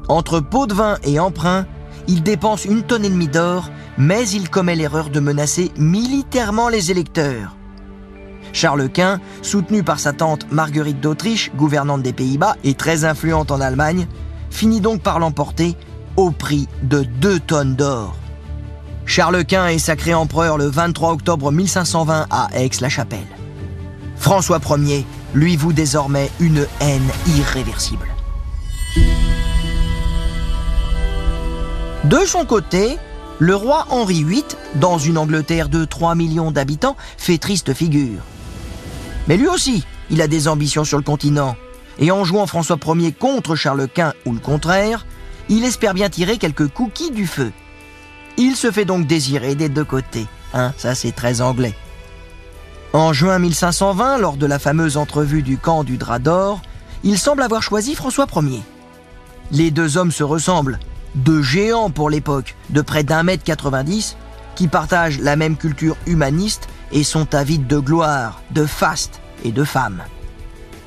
Entre 0.09 0.40
pot 0.40 0.67
de 0.67 0.75
vin 0.75 0.97
et 1.02 1.19
emprunt, 1.19 1.67
il 2.07 2.23
dépense 2.23 2.64
une 2.64 2.83
tonne 2.83 3.05
et 3.05 3.11
demie 3.11 3.28
d'or, 3.28 3.71
mais 3.99 4.28
il 4.28 4.49
commet 4.49 4.76
l'erreur 4.76 5.11
de 5.11 5.21
menacer 5.21 5.73
militairement 5.76 6.69
les 6.69 6.90
électeurs. 6.90 7.58
Charles 8.52 8.88
Quint, 8.88 9.21
soutenu 9.43 9.83
par 9.83 9.99
sa 9.99 10.12
tante 10.12 10.50
Marguerite 10.50 11.00
d'Autriche, 11.00 11.50
gouvernante 11.57 12.02
des 12.02 12.12
Pays-Bas 12.12 12.57
et 12.64 12.75
très 12.75 13.05
influente 13.05 13.50
en 13.50 13.61
Allemagne, 13.61 14.07
finit 14.50 14.81
donc 14.81 15.02
par 15.02 15.19
l'emporter 15.19 15.76
au 16.17 16.31
prix 16.31 16.69
de 16.83 17.02
2 17.02 17.40
tonnes 17.40 17.76
d'or. 17.76 18.17
Charles 19.07 19.45
Quint 19.45 19.69
est 19.69 19.78
sacré 19.78 20.12
empereur 20.12 20.59
le 20.59 20.67
23 20.67 21.12
octobre 21.12 21.50
1520 21.50 22.26
à 22.31 22.49
Aix-la-Chapelle. 22.55 23.21
François 24.17 24.61
Ier 24.78 25.07
lui 25.35 25.57
voue 25.57 25.73
désormais 25.73 26.31
une 26.40 26.67
haine 26.81 27.09
irréversible. 27.37 28.07
De 32.05 32.19
son 32.26 32.45
côté, 32.45 32.99
le 33.38 33.55
roi 33.55 33.87
Henri 33.90 34.25
VIII, 34.25 34.45
dans 34.75 34.99
une 34.99 35.19
Angleterre 35.19 35.69
de 35.69 35.85
3 35.85 36.14
millions 36.14 36.50
d'habitants, 36.50 36.97
fait 37.17 37.38
triste 37.38 37.73
figure. 37.75 38.21
Mais 39.28 39.37
lui 39.37 39.47
aussi, 39.47 39.85
il 40.11 40.23
a 40.23 40.26
des 40.26 40.49
ambitions 40.49 40.85
sur 40.85 40.97
le 40.97 41.04
continent. 41.04 41.54
Et 41.99 42.11
en 42.11 42.25
jouant 42.25 42.47
François 42.47 42.78
Ier 42.87 43.12
contre 43.12 43.54
Charles 43.54 43.88
Quint 43.88 44.14
ou 44.25 44.32
le 44.32 44.40
contraire, 44.40 45.06
il 45.49 45.64
espère 45.64 45.94
bien 45.94 46.08
tirer 46.08 46.38
quelques 46.38 46.68
cookies 46.68 47.11
du 47.11 47.26
feu. 47.26 47.52
Il 48.38 48.56
se 48.56 48.70
fait 48.70 48.85
donc 48.85 49.06
désirer 49.06 49.54
des 49.54 49.68
deux 49.68 49.85
côtés. 49.85 50.26
Hein, 50.54 50.73
ça 50.78 50.94
c'est 50.94 51.12
très 51.12 51.40
anglais. 51.40 51.75
En 52.94 53.12
juin 53.12 53.38
1520, 53.38 54.18
lors 54.18 54.37
de 54.38 54.47
la 54.47 54.58
fameuse 54.58 54.97
entrevue 54.97 55.42
du 55.42 55.58
camp 55.58 55.85
du 55.85 55.99
Drap 55.99 56.20
d'Or, 56.20 56.62
il 57.04 57.18
semble 57.18 57.42
avoir 57.42 57.62
choisi 57.62 57.94
François 57.94 58.26
Ier. 58.35 58.62
Les 59.50 59.70
deux 59.70 59.99
hommes 59.99 60.12
se 60.12 60.23
ressemblent, 60.23 60.78
deux 61.14 61.42
géants 61.42 61.90
pour 61.90 62.08
l'époque, 62.08 62.56
de 62.70 62.80
près 62.80 63.04
d'un 63.04 63.23
mètre 63.25 63.44
90, 63.44 64.16
qui 64.54 64.68
partagent 64.68 65.20
la 65.20 65.37
même 65.37 65.56
culture 65.56 65.97
humaniste 66.06 66.68
et 66.92 67.04
sont 67.04 67.35
avides 67.35 67.66
de 67.66 67.78
gloire, 67.78 68.42
de 68.50 68.66
faste 68.66 69.21
et 69.45 69.52
de 69.52 69.64
femmes. 69.64 70.02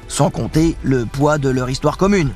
Sans 0.08 0.30
compter 0.30 0.76
le 0.84 1.06
poids 1.06 1.38
de 1.38 1.50
leur 1.50 1.70
histoire 1.70 1.98
commune. 1.98 2.32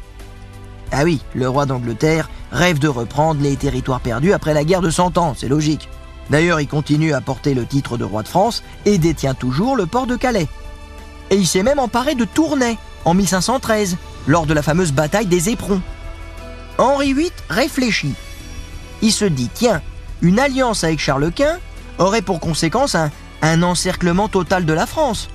Ah 0.92 1.04
oui, 1.04 1.22
le 1.34 1.50
roi 1.50 1.66
d'Angleterre 1.66 2.30
rêve 2.52 2.80
de 2.80 2.88
reprendre 2.88 3.42
les 3.42 3.56
territoires 3.56 4.00
perdus 4.00 4.34
après 4.34 4.54
la 4.54 4.64
guerre 4.64 4.82
de 4.82 4.90
Cent 4.90 5.18
Ans, 5.18 5.34
c'est 5.36 5.48
logique. 5.48 5.90
D'ailleurs, 6.30 6.62
il 6.62 6.68
continue 6.68 7.14
à 7.14 7.22
porter 7.22 7.54
le 7.54 7.66
titre 7.66 7.98
de 7.98 8.04
roi 8.04 8.24
de 8.24 8.28
France 8.28 8.64
et 8.86 8.98
détient 8.98 9.34
toujours 9.34 9.76
le 9.76 9.86
port 9.86 10.08
de 10.08 10.16
Calais. 10.16 10.48
Et 11.30 11.36
il 11.36 11.48
s'est 11.48 11.64
même 11.64 11.80
emparé 11.80 12.16
de 12.16 12.26
Tournai 12.26 12.78
en 13.04 13.14
1513, 13.14 13.98
lors 14.28 14.46
de 14.46 14.54
la 14.54 14.64
fameuse 14.64 14.92
bataille 14.92 15.28
des 15.28 15.50
Éperons. 15.50 15.82
Henri 16.78 17.14
VIII 17.14 17.32
réfléchit. 17.50 18.16
Il 19.02 19.12
se 19.12 19.26
dit, 19.26 19.50
tiens, 19.54 19.82
une 20.22 20.40
alliance 20.40 20.84
avec 20.84 21.00
Charles 21.00 21.32
Quint 21.32 21.60
aurait 22.00 22.22
pour 22.22 22.40
conséquence 22.40 22.96
un, 22.96 23.12
un 23.42 23.64
encerclement 23.64 24.28
total 24.28 24.66
de 24.66 24.74
la 24.74 24.86
France. 24.86 25.30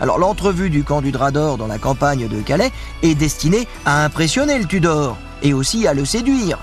Alors 0.00 0.18
l'entrevue 0.18 0.70
du 0.70 0.84
camp 0.84 1.02
du 1.02 1.12
Drap 1.12 1.30
d'Or 1.30 1.56
dans 1.56 1.66
la 1.66 1.78
campagne 1.78 2.28
de 2.28 2.40
Calais 2.40 2.72
est 3.02 3.14
destinée 3.14 3.68
à 3.86 4.04
impressionner 4.04 4.58
le 4.58 4.66
Tudor 4.66 5.16
et 5.42 5.54
aussi 5.54 5.86
à 5.86 5.94
le 5.94 6.04
séduire. 6.04 6.58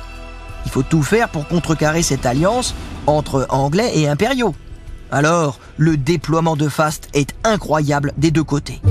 Il 0.65 0.71
faut 0.71 0.83
tout 0.83 1.03
faire 1.03 1.29
pour 1.29 1.47
contrecarrer 1.47 2.03
cette 2.03 2.25
alliance 2.25 2.75
entre 3.07 3.47
Anglais 3.49 3.91
et 3.95 4.07
impériaux. 4.07 4.53
Alors, 5.11 5.59
le 5.77 5.97
déploiement 5.97 6.55
de 6.55 6.69
Fast 6.69 7.09
est 7.13 7.33
incroyable 7.43 8.13
des 8.17 8.31
deux 8.31 8.43
côtés. 8.43 8.81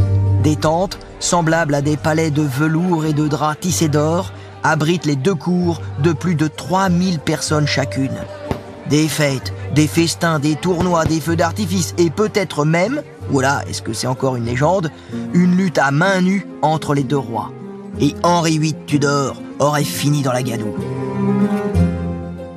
Des 0.42 0.56
tentes, 0.56 0.98
semblables 1.18 1.74
à 1.74 1.82
des 1.82 1.96
palais 1.96 2.30
de 2.30 2.42
velours 2.42 3.06
et 3.06 3.12
de 3.12 3.28
draps 3.28 3.60
tissés 3.60 3.88
d'or, 3.88 4.32
abritent 4.62 5.06
les 5.06 5.16
deux 5.16 5.34
cours 5.34 5.80
de 6.00 6.12
plus 6.12 6.34
de 6.34 6.46
3000 6.46 7.20
personnes 7.20 7.66
chacune. 7.66 8.18
Des 8.90 9.06
fêtes, 9.06 9.52
des 9.72 9.86
festins, 9.86 10.40
des 10.40 10.56
tournois, 10.56 11.04
des 11.04 11.20
feux 11.20 11.36
d'artifice 11.36 11.94
et 11.96 12.10
peut-être 12.10 12.64
même, 12.64 13.02
voilà, 13.28 13.62
est-ce 13.68 13.82
que 13.82 13.92
c'est 13.92 14.08
encore 14.08 14.34
une 14.34 14.44
légende, 14.44 14.90
une 15.32 15.56
lutte 15.56 15.78
à 15.78 15.92
main 15.92 16.20
nue 16.20 16.44
entre 16.60 16.94
les 16.94 17.04
deux 17.04 17.16
rois. 17.16 17.52
Et 18.00 18.16
Henri 18.24 18.58
VIII 18.58 18.74
Tudor 18.86 19.40
aurait 19.60 19.84
fini 19.84 20.22
dans 20.22 20.32
la 20.32 20.42
gadoue. 20.42 20.74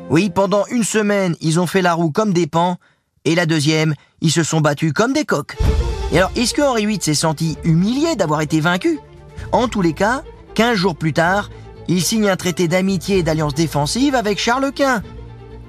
Oui, 0.10 0.32
pendant 0.32 0.66
une 0.72 0.84
semaine, 0.84 1.36
ils 1.40 1.60
ont 1.60 1.68
fait 1.68 1.84
la 1.84 1.94
roue 1.94 2.10
comme 2.10 2.34
des 2.34 2.48
pans, 2.48 2.78
et 3.26 3.36
la 3.36 3.46
deuxième, 3.46 3.94
ils 4.22 4.32
se 4.32 4.42
sont 4.42 4.60
battus 4.60 4.92
comme 4.92 5.14
des 5.14 5.26
coqs. 5.26 5.56
Et 6.12 6.18
alors, 6.18 6.32
est-ce 6.36 6.56
que 6.56 6.64
Henri 6.64 6.88
VIII 6.88 7.02
s'est 7.02 7.14
senti 7.14 7.58
humilié 7.64 8.16
d'avoir 8.16 8.42
été 8.42 8.60
vaincu? 8.60 9.00
En 9.52 9.68
tous 9.68 9.82
les 9.82 9.94
cas, 9.94 10.24
15 10.56 10.76
jours 10.76 10.96
plus 10.96 11.14
tard, 11.14 11.52
il 11.88 12.02
signe 12.02 12.28
un 12.28 12.36
traité 12.38 12.68
d'amitié 12.68 13.20
et 13.20 13.24
d'alliance 13.24 13.54
défensive 13.54 14.16
avec 14.16 14.40
Charles 14.40 14.72
Quint. 14.72 15.04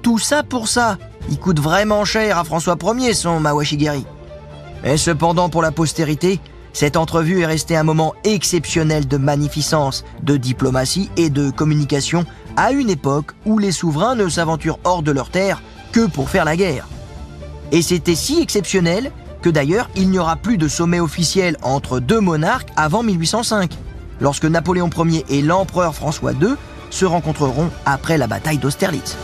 Tout 0.05 0.19
ça 0.19 0.43
pour 0.43 0.67
ça. 0.67 0.99
Il 1.31 1.39
coûte 1.39 1.59
vraiment 1.59 2.05
cher 2.05 2.37
à 2.37 2.43
François 2.43 2.77
Ier, 2.79 3.15
son 3.15 3.39
Mawashigiri. 3.39 4.05
Et 4.83 4.97
cependant, 4.97 5.49
pour 5.49 5.63
la 5.63 5.71
postérité, 5.71 6.39
cette 6.73 6.95
entrevue 6.95 7.39
est 7.39 7.47
restée 7.47 7.75
un 7.75 7.81
moment 7.81 8.13
exceptionnel 8.23 9.07
de 9.07 9.17
magnificence, 9.17 10.05
de 10.21 10.37
diplomatie 10.37 11.09
et 11.17 11.31
de 11.31 11.49
communication 11.49 12.23
à 12.55 12.71
une 12.71 12.91
époque 12.91 13.31
où 13.47 13.57
les 13.57 13.71
souverains 13.71 14.13
ne 14.13 14.29
s'aventurent 14.29 14.77
hors 14.83 15.01
de 15.01 15.09
leur 15.09 15.31
terre 15.31 15.63
que 15.91 16.05
pour 16.05 16.29
faire 16.29 16.45
la 16.45 16.55
guerre. 16.55 16.87
Et 17.71 17.81
c'était 17.81 18.13
si 18.13 18.39
exceptionnel 18.39 19.11
que 19.41 19.49
d'ailleurs 19.49 19.89
il 19.95 20.11
n'y 20.11 20.19
aura 20.19 20.35
plus 20.35 20.59
de 20.59 20.67
sommet 20.67 20.99
officiel 20.99 21.57
entre 21.63 21.99
deux 21.99 22.19
monarques 22.19 22.69
avant 22.75 23.01
1805, 23.01 23.71
lorsque 24.21 24.45
Napoléon 24.45 24.91
Ier 25.03 25.25
et 25.29 25.41
l'empereur 25.41 25.95
François 25.95 26.33
II 26.33 26.53
se 26.91 27.05
rencontreront 27.05 27.71
après 27.87 28.19
la 28.19 28.27
bataille 28.27 28.59
d'Austerlitz. 28.59 29.17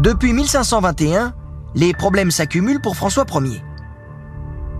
Depuis 0.00 0.32
1521, 0.32 1.34
les 1.74 1.92
problèmes 1.92 2.30
s'accumulent 2.30 2.80
pour 2.80 2.96
François 2.96 3.26
Ier. 3.34 3.62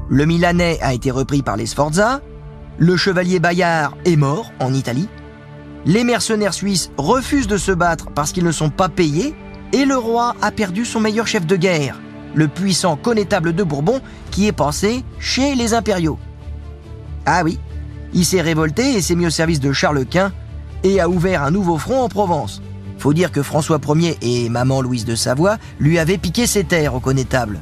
Le 0.09 0.25
Milanais 0.25 0.79
a 0.81 0.95
été 0.95 1.11
repris 1.11 1.43
par 1.43 1.59
les 1.59 1.67
Sforza, 1.67 2.23
le 2.79 2.97
chevalier 2.97 3.39
Bayard 3.39 3.99
est 4.07 4.17
mort 4.17 4.51
en 4.61 4.73
Italie, 4.73 5.11
les 5.85 6.05
mercenaires 6.05 6.55
suisses 6.55 6.91
refusent 6.97 7.49
de 7.49 7.59
se 7.59 7.71
battre 7.71 8.07
parce 8.15 8.33
qu'ils 8.33 8.47
ne 8.47 8.51
sont 8.51 8.71
pas 8.71 8.89
payés, 8.89 9.35
et 9.75 9.85
le 9.85 9.99
roi 9.99 10.37
a 10.41 10.51
perdu 10.51 10.87
son 10.87 11.01
meilleur 11.01 11.27
chef 11.27 11.45
de 11.45 11.57
guerre, 11.57 12.01
le 12.35 12.49
puissant 12.49 12.97
connétable 12.97 13.55
de 13.55 13.63
Bourbon 13.63 14.01
qui 14.31 14.47
est 14.47 14.53
passé 14.53 15.05
chez 15.19 15.55
les 15.55 15.75
impériaux. 15.75 16.19
Ah 17.27 17.43
oui, 17.45 17.59
il 18.15 18.25
s'est 18.25 18.41
révolté 18.41 18.95
et 18.95 19.03
s'est 19.03 19.17
mis 19.17 19.27
au 19.27 19.31
service 19.31 19.61
de 19.61 19.75
Charles 19.75 20.07
Quint 20.07 20.33
et 20.83 20.99
a 20.99 21.11
ouvert 21.11 21.43
un 21.43 21.51
nouveau 21.51 21.77
front 21.77 22.01
en 22.05 22.09
Provence. 22.09 22.63
Faut 23.01 23.15
dire 23.15 23.33
que 23.33 23.43
François 23.43 23.81
Ier 23.97 24.19
et 24.21 24.51
maman 24.51 24.83
Louise 24.83 25.07
de 25.07 25.15
Savoie 25.15 25.57
lui 25.79 25.99
avaient 25.99 26.19
piqué 26.19 26.47
ses 26.47 26.65
terres 26.65 26.95
au 26.95 27.01
connétable. 27.01 27.59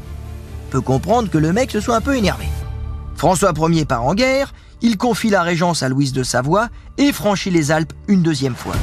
Peut 0.71 0.81
comprendre 0.81 1.31
que 1.31 1.39
le 1.39 1.53
mec 1.53 1.71
se 1.71 1.81
soit 1.81 1.95
un 1.95 2.01
peu 2.01 2.17
énervé. 2.17 2.47
François 3.15 3.53
Ier 3.57 3.85
part 3.85 4.05
en 4.05 4.17
guerre, 4.17 4.53
il 4.83 4.97
confie 4.97 5.31
la 5.31 5.45
régence 5.45 5.85
à 5.85 5.89
Louise 5.89 6.13
de 6.13 6.25
Savoie 6.25 6.71
et 6.99 7.13
franchit 7.13 7.51
les 7.51 7.71
Alpes 7.71 7.93
une 8.09 8.23
deuxième 8.23 8.57
fois. 8.57 8.75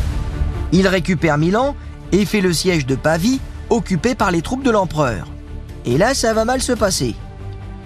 Il 0.71 0.87
récupère 0.87 1.37
Milan 1.37 1.75
et 2.13 2.23
fait 2.23 2.39
le 2.39 2.53
siège 2.53 2.85
de 2.85 2.95
Pavie, 2.95 3.41
occupé 3.69 4.15
par 4.15 4.31
les 4.31 4.41
troupes 4.41 4.63
de 4.63 4.71
l'empereur. 4.71 5.27
Et 5.83 5.97
là, 5.97 6.13
ça 6.13 6.33
va 6.33 6.45
mal 6.45 6.61
se 6.61 6.71
passer. 6.71 7.15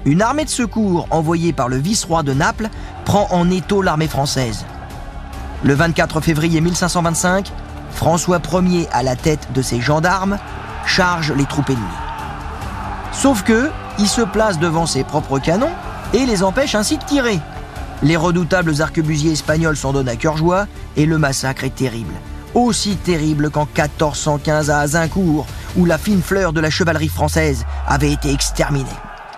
Une 0.05 0.21
armée 0.21 0.45
de 0.45 0.49
secours 0.49 1.07
envoyée 1.09 1.53
par 1.53 1.69
le 1.69 1.77
vice-roi 1.77 2.21
de 2.21 2.33
Naples 2.33 2.69
prend 3.05 3.27
en 3.31 3.49
étau 3.49 3.81
l'armée 3.81 4.07
française. 4.07 4.63
Le 5.63 5.73
24 5.73 6.21
février 6.21 6.61
1525, 6.61 7.51
François 7.91 8.39
Ier, 8.53 8.87
à 8.91 9.03
la 9.03 9.15
tête 9.15 9.47
de 9.53 9.61
ses 9.61 9.81
gendarmes, 9.81 10.37
charge 10.85 11.31
les 11.31 11.45
troupes 11.45 11.69
ennemies. 11.69 11.83
Sauf 13.11 13.43
que, 13.43 13.69
il 13.97 14.07
se 14.07 14.21
place 14.21 14.59
devant 14.59 14.85
ses 14.85 15.03
propres 15.03 15.39
canons 15.39 15.71
et 16.13 16.25
les 16.25 16.43
empêche 16.43 16.75
ainsi 16.75 16.97
de 16.97 17.03
tirer. 17.03 17.39
Les 18.01 18.15
redoutables 18.15 18.81
arquebusiers 18.81 19.33
espagnols 19.33 19.75
s'en 19.75 19.91
donnent 19.91 20.09
à 20.09 20.15
cœur 20.15 20.37
joie 20.37 20.67
et 20.95 21.05
le 21.05 21.17
massacre 21.17 21.65
est 21.65 21.75
terrible. 21.75 22.13
Aussi 22.53 22.95
terrible 22.95 23.49
qu'en 23.49 23.65
1415 23.65 24.69
à 24.69 24.79
Azincourt, 24.79 25.45
où 25.77 25.85
la 25.85 25.97
fine 25.97 26.21
fleur 26.21 26.53
de 26.53 26.61
la 26.61 26.69
chevalerie 26.69 27.09
française 27.09 27.65
avait 27.87 28.11
été 28.11 28.31
exterminée. 28.31 28.85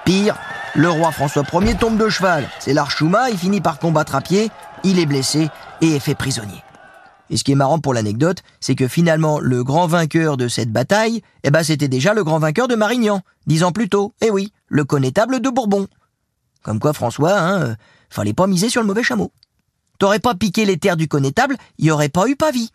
Pire, 0.06 0.36
le 0.76 0.90
roi 0.90 1.12
François 1.12 1.44
Ier 1.54 1.76
tombe 1.76 1.98
de 1.98 2.08
cheval. 2.08 2.48
C'est 2.60 2.74
l'archouma, 2.74 3.30
il 3.30 3.38
finit 3.38 3.62
par 3.62 3.80
combattre 3.80 4.16
à 4.16 4.22
pied, 4.22 4.52
il 4.84 5.00
est 5.00 5.06
blessé 5.06 5.50
et 5.82 5.96
est 5.96 6.00
fait 6.00 6.16
prisonnier. 6.16 6.64
Et 7.32 7.38
ce 7.38 7.46
qui 7.46 7.54
est 7.54 7.56
marrant 7.56 7.80
pour 7.80 7.94
l'anecdote, 7.94 8.44
c'est 8.60 8.76
que 8.76 8.90
finalement, 8.90 9.40
le 9.40 9.64
grand 9.64 9.88
vainqueur 9.88 10.36
de 10.36 10.50
cette 10.50 10.72
bataille, 10.72 11.22
eh 11.44 11.50
ben, 11.50 11.64
c'était 11.64 11.88
déjà 11.88 12.14
le 12.14 12.26
grand 12.26 12.40
vainqueur 12.40 12.68
de 12.68 12.76
Marignan, 12.76 13.22
dix 13.48 13.64
ans 13.64 13.72
plus 13.72 13.88
tôt. 13.88 14.14
Eh 14.22 14.30
oui, 14.30 14.52
le 14.68 14.84
connétable 14.84 15.40
de 15.40 15.50
Bourbon. 15.50 15.88
Comme 16.62 16.80
quoi, 16.80 16.92
François, 16.92 17.40
hein, 17.40 17.62
euh, 17.62 17.76
fallait 18.10 18.34
pas 18.34 18.48
miser 18.48 18.70
sur 18.70 18.82
le 18.82 18.88
mauvais 18.88 19.02
chameau. 19.02 19.32
T'aurais 19.98 20.20
pas 20.20 20.36
piqué 20.36 20.66
les 20.66 20.78
terres 20.78 20.98
du 20.98 21.08
connétable, 21.08 21.56
il 21.80 21.86
y 21.86 21.92
aurait 21.92 22.10
pas 22.10 22.28
eu 22.28 22.36
Pavie. 22.36 22.72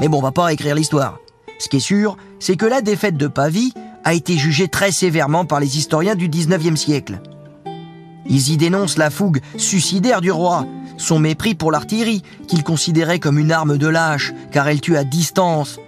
Mais 0.00 0.08
bon, 0.08 0.18
on 0.18 0.22
va 0.22 0.32
pas 0.32 0.52
écrire 0.52 0.74
l'histoire. 0.74 1.18
Ce 1.60 1.68
qui 1.68 1.76
est 1.76 1.80
sûr, 1.80 2.16
c'est 2.40 2.56
que 2.56 2.66
la 2.66 2.82
défaite 2.82 3.16
de 3.16 3.28
Pavie 3.28 3.74
a 4.02 4.12
été 4.12 4.36
jugée 4.36 4.66
très 4.66 4.90
sévèrement 4.90 5.44
par 5.44 5.60
les 5.60 5.78
historiens 5.78 6.16
du 6.16 6.28
19e 6.28 6.74
siècle. 6.74 7.20
Ils 8.26 8.50
y 8.50 8.56
dénoncent 8.56 8.98
la 8.98 9.10
fougue 9.10 9.40
suicidaire 9.56 10.20
du 10.20 10.32
roi, 10.32 10.66
son 10.96 11.18
mépris 11.18 11.54
pour 11.54 11.72
l'artillerie, 11.72 12.22
qu'il 12.48 12.62
considérait 12.62 13.18
comme 13.18 13.38
une 13.38 13.52
arme 13.52 13.78
de 13.78 13.88
lâche, 13.88 14.32
car 14.50 14.68
elle 14.68 14.80
tue 14.80 14.96
à 14.96 15.04
distance, 15.04 15.78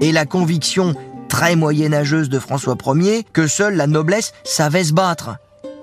et 0.00 0.12
la 0.12 0.26
conviction 0.26 0.94
très 1.28 1.56
moyenâgeuse 1.56 2.28
de 2.28 2.38
François 2.38 2.76
Ier 2.94 3.24
que 3.32 3.46
seule 3.46 3.76
la 3.76 3.86
noblesse 3.86 4.32
savait 4.44 4.84
se 4.84 4.92
battre. 4.92 5.36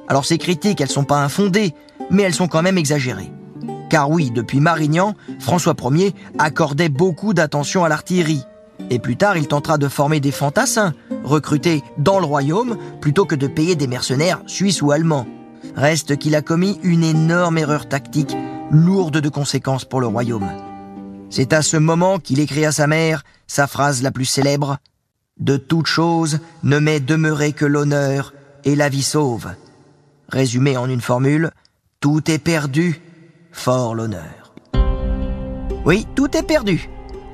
Alors 0.07 0.25
ces 0.25 0.37
critiques, 0.37 0.81
elles 0.81 0.89
sont 0.89 1.03
pas 1.03 1.23
infondées, 1.23 1.73
mais 2.09 2.23
elles 2.23 2.33
sont 2.33 2.47
quand 2.47 2.61
même 2.61 2.77
exagérées. 2.77 3.31
Car 3.89 4.09
oui, 4.09 4.31
depuis 4.31 4.59
Marignan, 4.59 5.15
François 5.39 5.75
Ier 5.91 6.13
accordait 6.39 6.89
beaucoup 6.89 7.33
d'attention 7.33 7.83
à 7.83 7.89
l'artillerie. 7.89 8.43
Et 8.89 8.99
plus 8.99 9.15
tard, 9.15 9.37
il 9.37 9.47
tentera 9.47 9.77
de 9.77 9.87
former 9.87 10.19
des 10.19 10.31
fantassins, 10.31 10.93
recrutés 11.23 11.83
dans 11.97 12.19
le 12.19 12.25
royaume, 12.25 12.77
plutôt 12.99 13.25
que 13.25 13.35
de 13.35 13.47
payer 13.47 13.75
des 13.75 13.87
mercenaires 13.87 14.41
suisses 14.47 14.81
ou 14.81 14.91
allemands. 14.91 15.25
Reste 15.75 16.17
qu'il 16.17 16.36
a 16.36 16.41
commis 16.41 16.79
une 16.84 17.03
énorme 17.03 17.58
erreur 17.58 17.89
tactique, 17.89 18.36
lourde 18.72 19.17
de 19.17 19.29
conséquences 19.29 19.84
pour 19.84 20.00
le 20.00 20.08
royaume. 20.08 20.50
C'est 21.29 21.51
à 21.51 21.62
ce 21.62 21.75
moment 21.75 22.17
qu'il 22.17 22.39
écrit 22.39 22.65
à 22.65 22.72
sa 22.72 22.88
mère 22.88 23.24
sa 23.46 23.67
phrase 23.67 24.01
la 24.01 24.12
plus 24.12 24.25
célèbre 24.25 24.77
De 25.38 25.58
toute 25.58 25.88
chose 25.88 26.39
ne 26.63 26.79
m'est 26.79 27.01
demeuré 27.01 27.51
que 27.51 27.65
l'honneur 27.65 28.34
et 28.63 28.75
la 28.75 28.88
vie 28.88 29.03
sauve. 29.03 29.50
Résumé 30.29 30.77
en 30.77 30.89
une 30.89 31.01
formule, 31.01 31.51
tout 32.00 32.32
est 32.32 32.39
perdu, 32.39 33.01
fort 33.51 33.96
l'honneur. 33.96 34.53
Oui, 35.86 36.08
tout 36.15 36.36
est 36.38 36.44
perdu. 36.44 36.89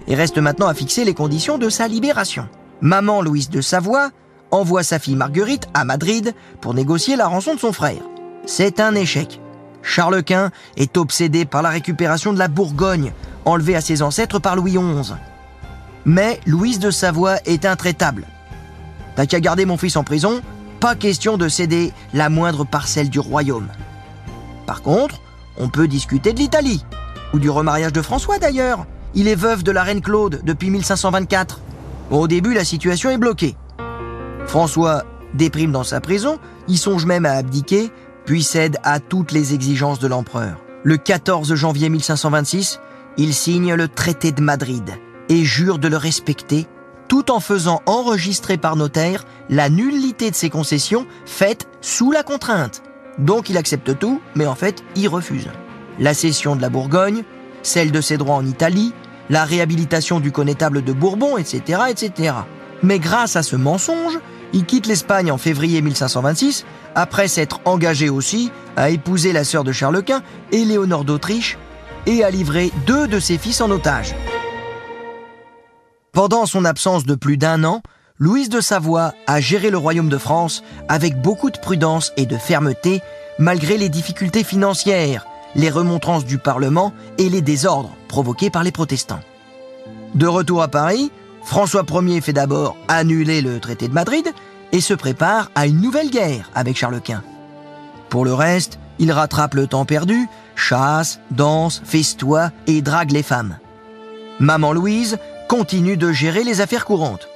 Il 0.08 0.16
reste 0.16 0.40
maintenant 0.40 0.68
à 0.68 0.74
fixer 0.74 1.06
les 1.06 1.14
conditions 1.14 1.60
de 1.60 1.70
sa 1.70 1.88
libération. 1.88 2.50
Maman 2.82 3.22
Louise 3.22 3.52
de 3.52 3.62
Savoie 3.62 4.10
envoie 4.50 4.84
sa 4.84 4.98
fille 4.98 5.16
Marguerite 5.16 5.68
à 5.76 5.86
Madrid 5.86 6.34
pour 6.60 6.74
négocier 6.74 7.16
la 7.16 7.28
rançon 7.28 7.54
de 7.54 7.60
son 7.60 7.72
frère. 7.72 8.02
C'est 8.46 8.80
un 8.80 8.96
échec. 8.96 9.40
Charles 9.84 10.24
Quint 10.24 10.52
est 10.78 10.98
obsédé 10.98 11.46
par 11.46 11.62
la 11.62 11.70
récupération 11.70 12.34
de 12.34 12.40
la 12.40 12.48
Bourgogne, 12.48 13.14
enlevée 13.46 13.76
à 13.76 13.82
ses 13.82 14.02
ancêtres 14.02 14.40
par 14.40 14.56
Louis 14.56 14.74
XI. 14.74 15.14
Mais 16.06 16.40
Louise 16.46 16.80
de 16.80 16.92
Savoie 16.92 17.38
est 17.46 17.66
intraitable. 17.66 18.26
T'as 19.16 19.26
qu'à 19.26 19.40
garder 19.40 19.66
mon 19.66 19.78
fils 19.78 19.96
en 19.96 20.04
prison, 20.04 20.42
pas 20.80 20.96
question 20.96 21.38
de 21.38 21.48
céder 21.48 21.94
la 22.14 22.30
moindre 22.30 22.66
parcelle 22.66 23.10
du 23.10 23.20
royaume. 23.20 23.68
Par 24.66 24.82
contre, 24.82 25.22
on 25.58 25.70
peut 25.70 25.88
discuter 25.88 26.34
de 26.34 26.40
l'Italie, 26.40 26.86
ou 27.34 27.40
du 27.40 27.50
remariage 27.50 27.94
de 27.94 28.02
François 28.02 28.40
d'ailleurs. 28.40 28.86
Il 29.14 29.28
est 29.28 29.36
veuf 29.36 29.64
de 29.64 29.72
la 29.72 29.84
reine 29.84 30.02
Claude 30.02 30.42
depuis 30.44 30.70
1524. 30.70 31.60
au 32.10 32.28
début, 32.28 32.54
la 32.54 32.66
situation 32.66 33.10
est 33.10 33.18
bloquée. 33.18 33.56
François 34.48 35.04
déprime 35.34 35.72
dans 35.72 35.84
sa 35.84 36.02
prison, 36.02 36.40
il 36.68 36.78
songe 36.78 37.06
même 37.06 37.26
à 37.26 37.34
abdiquer, 37.34 37.92
puis 38.26 38.44
cède 38.44 38.78
à 38.84 39.00
toutes 39.00 39.32
les 39.32 39.54
exigences 39.54 40.00
de 40.00 40.08
l'empereur. 40.08 40.58
Le 40.84 40.98
14 40.98 41.54
janvier 41.56 41.90
1526, 41.90 42.80
il 43.18 43.34
signe 43.34 43.74
le 43.74 43.88
traité 43.88 44.32
de 44.32 44.42
Madrid 44.42 44.90
et 45.30 45.44
jure 45.44 45.80
de 45.80 45.88
le 45.88 45.98
respecter 45.98 46.68
tout 47.12 47.30
en 47.30 47.42
faisant 47.42 47.82
enregistrer 47.88 48.56
par 48.56 48.78
notaire 48.78 49.26
la 49.50 49.70
nullité 49.70 50.32
de 50.32 50.36
ses 50.36 50.50
concessions 50.50 51.06
faites 51.26 51.68
sous 51.82 52.10
la 52.10 52.24
contrainte. 52.24 52.84
Donc 53.18 53.50
il 53.50 53.58
accepte 53.58 54.00
tout, 54.00 54.22
mais 54.34 54.46
en 54.46 54.56
fait 54.56 54.82
il 54.96 55.10
refuse. 55.10 55.50
La 56.00 56.14
cession 56.14 56.56
de 56.56 56.62
la 56.62 56.70
Bourgogne, 56.70 57.26
celle 57.64 57.92
de 57.92 58.00
ses 58.00 58.16
droits 58.16 58.38
en 58.38 58.46
Italie, 58.46 58.94
la 59.30 59.44
réhabilitation 59.44 60.22
du 60.22 60.32
connétable 60.32 60.84
de 60.86 60.94
Bourbon, 60.94 61.38
etc., 61.38 61.82
etc. 61.90 62.34
Mais 62.84 63.00
grâce 63.00 63.36
à 63.36 63.44
ce 63.44 63.56
mensonge, 63.56 64.20
il 64.54 64.66
quitte 64.66 64.88
l'Espagne 64.88 65.32
en 65.32 65.38
février 65.38 65.82
1526, 65.82 66.66
après 66.96 67.28
s'être 67.28 67.62
engagé 67.66 68.10
aussi 68.10 68.52
à 68.76 68.90
épouser 68.90 69.34
la 69.34 69.44
sœur 69.44 69.64
de 69.64 69.72
Charles 69.72 70.04
Quint, 70.04 70.24
Éléonore 70.52 71.06
d'Autriche, 71.06 71.58
et 72.06 72.24
à 72.24 72.32
livrer 72.32 72.72
deux 72.88 73.08
de 73.08 73.20
ses 73.20 73.38
fils 73.38 73.62
en 73.62 73.70
otage. 73.70 74.16
Pendant 76.12 76.46
son 76.46 76.66
absence 76.66 77.06
de 77.06 77.16
plus 77.16 77.38
d'un 77.38 77.64
an, 77.64 77.82
Louise 78.18 78.50
de 78.50 78.62
Savoie 78.62 79.14
a 79.28 79.40
géré 79.40 79.70
le 79.70 79.78
royaume 79.78 80.10
de 80.10 80.18
France 80.18 80.64
avec 80.90 81.22
beaucoup 81.22 81.50
de 81.50 81.58
prudence 81.58 82.12
et 82.18 82.26
de 82.26 82.38
fermeté, 82.38 83.02
malgré 83.40 83.78
les 83.78 83.90
difficultés 83.90 84.44
financières, 84.44 85.26
les 85.56 85.70
remontrances 85.70 86.26
du 86.26 86.38
Parlement 86.38 86.94
et 87.18 87.30
les 87.30 87.42
désordres 87.42 87.96
provoqués 88.08 88.50
par 88.50 88.64
les 88.64 88.72
protestants. 88.72 89.22
De 90.14 90.28
retour 90.28 90.62
à 90.62 90.68
Paris, 90.68 91.12
François 91.44 91.84
Ier 91.90 92.22
fait 92.22 92.34
d'abord 92.34 92.78
annuler 92.88 93.42
le 93.42 93.60
traité 93.60 93.88
de 93.88 93.94
Madrid 93.94 94.32
et 94.72 94.82
se 94.82 94.94
prépare 94.94 95.52
à 95.56 95.68
une 95.68 95.82
nouvelle 95.82 96.10
guerre 96.10 96.50
avec 96.56 96.78
Charles 96.78 97.02
Quint. 97.02 97.24
Pour 98.10 98.26
le 98.26 98.34
reste, 98.34 98.80
il 99.00 99.12
rattrape 99.12 99.54
le 99.56 99.68
temps 99.68 99.86
perdu, 99.86 100.28
chasse, 100.56 101.20
danse, 101.32 101.82
festoie 101.84 102.52
et 102.68 102.82
drague 102.82 103.12
les 103.12 103.24
femmes. 103.24 103.58
Maman 104.40 104.74
Louise 104.74 105.18
continue 105.48 105.98
de 105.98 106.12
gérer 106.12 106.44
les 106.44 106.62
affaires 106.62 106.86
courantes. 106.86 107.28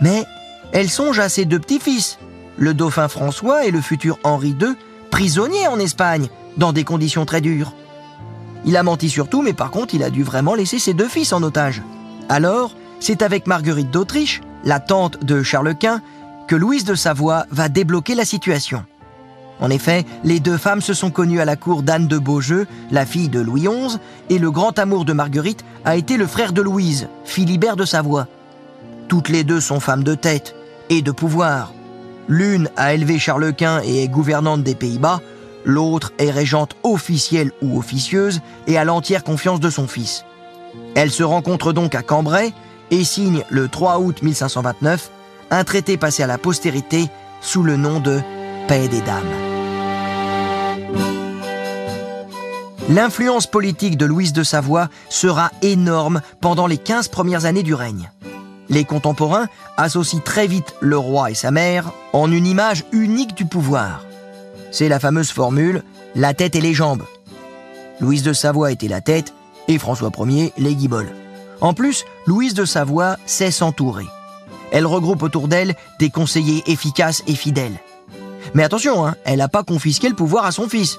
Mais 0.00 0.24
elle 0.72 0.88
songe 0.88 1.18
à 1.18 1.28
ses 1.28 1.44
deux 1.44 1.58
petits-fils, 1.58 2.18
le 2.56 2.74
dauphin 2.74 3.08
François 3.08 3.66
et 3.66 3.70
le 3.70 3.80
futur 3.80 4.18
Henri 4.24 4.56
II, 4.60 4.74
prisonniers 5.10 5.68
en 5.68 5.78
Espagne, 5.78 6.28
dans 6.56 6.72
des 6.72 6.84
conditions 6.84 7.26
très 7.26 7.40
dures. 7.40 7.72
Il 8.64 8.76
a 8.76 8.82
menti 8.82 9.10
sur 9.10 9.28
tout, 9.28 9.42
mais 9.42 9.52
par 9.52 9.70
contre, 9.70 9.94
il 9.94 10.02
a 10.02 10.10
dû 10.10 10.22
vraiment 10.22 10.54
laisser 10.54 10.78
ses 10.78 10.94
deux 10.94 11.08
fils 11.08 11.32
en 11.32 11.42
otage. 11.42 11.82
Alors, 12.28 12.74
c'est 13.02 13.22
avec 13.22 13.48
Marguerite 13.48 13.90
d'Autriche, 13.90 14.42
la 14.64 14.78
tante 14.78 15.24
de 15.24 15.42
Charles 15.42 15.74
Quint, 15.74 16.00
que 16.46 16.54
Louise 16.54 16.84
de 16.84 16.94
Savoie 16.94 17.46
va 17.50 17.68
débloquer 17.68 18.14
la 18.14 18.24
situation. 18.24 18.84
En 19.58 19.70
effet, 19.70 20.04
les 20.22 20.38
deux 20.38 20.56
femmes 20.56 20.80
se 20.80 20.94
sont 20.94 21.10
connues 21.10 21.40
à 21.40 21.44
la 21.44 21.56
cour 21.56 21.82
d'Anne 21.82 22.06
de 22.06 22.18
Beaujeu, 22.18 22.68
la 22.92 23.04
fille 23.04 23.28
de 23.28 23.40
Louis 23.40 23.62
XI, 23.62 23.98
et 24.30 24.38
le 24.38 24.52
grand 24.52 24.78
amour 24.78 25.04
de 25.04 25.12
Marguerite 25.12 25.64
a 25.84 25.96
été 25.96 26.16
le 26.16 26.28
frère 26.28 26.52
de 26.52 26.62
Louise, 26.62 27.08
Philibert 27.24 27.74
de 27.74 27.84
Savoie. 27.84 28.28
Toutes 29.08 29.28
les 29.28 29.42
deux 29.42 29.60
sont 29.60 29.80
femmes 29.80 30.04
de 30.04 30.14
tête 30.14 30.54
et 30.88 31.02
de 31.02 31.10
pouvoir. 31.10 31.72
L'une 32.28 32.70
a 32.76 32.94
élevé 32.94 33.18
Charles 33.18 33.52
Quint 33.52 33.80
et 33.84 34.04
est 34.04 34.08
gouvernante 34.08 34.62
des 34.62 34.76
Pays-Bas, 34.76 35.20
l'autre 35.64 36.12
est 36.18 36.30
régente 36.30 36.76
officielle 36.84 37.50
ou 37.62 37.80
officieuse 37.80 38.42
et 38.68 38.78
a 38.78 38.84
l'entière 38.84 39.24
confiance 39.24 39.58
de 39.58 39.70
son 39.70 39.88
fils. 39.88 40.24
Elles 40.94 41.10
se 41.10 41.24
rencontrent 41.24 41.72
donc 41.72 41.96
à 41.96 42.02
Cambrai 42.02 42.52
et 42.92 43.02
signent 43.02 43.42
le 43.48 43.68
3 43.68 43.98
août 43.98 44.22
1529 44.22 45.10
un 45.50 45.64
traité 45.64 45.96
passé 45.96 46.22
à 46.22 46.28
la 46.28 46.38
postérité 46.38 47.08
sous 47.40 47.64
le 47.64 47.76
nom 47.76 47.98
de 47.98 48.20
Paix 48.68 48.86
des 48.86 49.00
Dames. 49.00 49.24
L'influence 52.88 53.46
politique 53.46 53.96
de 53.96 54.06
Louise 54.06 54.32
de 54.32 54.42
Savoie 54.42 54.88
sera 55.08 55.50
énorme 55.62 56.20
pendant 56.40 56.66
les 56.66 56.78
15 56.78 57.08
premières 57.08 57.46
années 57.46 57.62
du 57.62 57.74
règne. 57.74 58.10
Les 58.68 58.84
contemporains 58.84 59.48
associent 59.76 60.20
très 60.20 60.46
vite 60.46 60.74
le 60.80 60.98
roi 60.98 61.30
et 61.30 61.34
sa 61.34 61.50
mère 61.50 61.92
en 62.12 62.30
une 62.30 62.46
image 62.46 62.84
unique 62.92 63.34
du 63.34 63.46
pouvoir. 63.46 64.04
C'est 64.70 64.88
la 64.88 65.00
fameuse 65.00 65.30
formule 65.30 65.82
la 66.14 66.34
tête 66.34 66.56
et 66.56 66.60
les 66.60 66.74
jambes. 66.74 67.04
Louise 68.00 68.22
de 68.22 68.32
Savoie 68.32 68.72
était 68.72 68.88
la 68.88 69.00
tête 69.00 69.32
et 69.68 69.78
François 69.78 70.10
Ier 70.18 70.52
les 70.58 70.74
guiboles. 70.74 71.12
En 71.62 71.72
plus, 71.72 72.04
Louise 72.26 72.52
de 72.52 72.66
Savoie 72.66 73.16
sait 73.24 73.50
s'entourer. 73.50 74.06
Elle 74.70 74.86
regroupe 74.86 75.22
autour 75.22 75.48
d'elle 75.48 75.74
des 75.98 76.10
conseillers 76.10 76.62
efficaces 76.66 77.22
et 77.26 77.34
fidèles. 77.34 77.80
Mais 78.52 78.64
attention, 78.64 79.06
hein, 79.06 79.14
elle 79.24 79.38
n'a 79.38 79.48
pas 79.48 79.62
confisqué 79.62 80.10
le 80.10 80.14
pouvoir 80.14 80.44
à 80.44 80.52
son 80.52 80.68
fils 80.68 80.98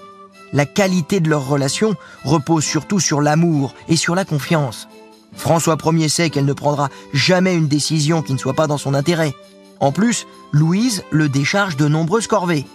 la 0.54 0.65
qualité 0.67 1.19
de 1.19 1.30
leur 1.30 1.47
relation 1.47 1.95
repose 2.23 2.63
surtout 2.63 2.99
sur 2.99 3.21
l'amour 3.21 3.73
et 3.89 3.97
sur 3.97 4.15
la 4.15 4.23
confiance. 4.23 4.88
François 5.36 5.78
Ier 5.84 6.10
sait 6.10 6.30
qu'elle 6.30 6.45
ne 6.45 6.54
prendra 6.54 6.89
jamais 7.12 7.56
une 7.56 7.67
décision 7.67 8.21
qui 8.21 8.34
ne 8.34 8.38
soit 8.38 8.54
pas 8.54 8.67
dans 8.67 8.78
son 8.78 8.93
intérêt. 8.93 9.34
En 9.80 9.91
plus, 9.91 10.28
Louise 10.52 11.04
le 11.10 11.28
décharge 11.28 11.76
de 11.76 11.88
nombreuses 11.88 12.28
corvées. 12.28 12.67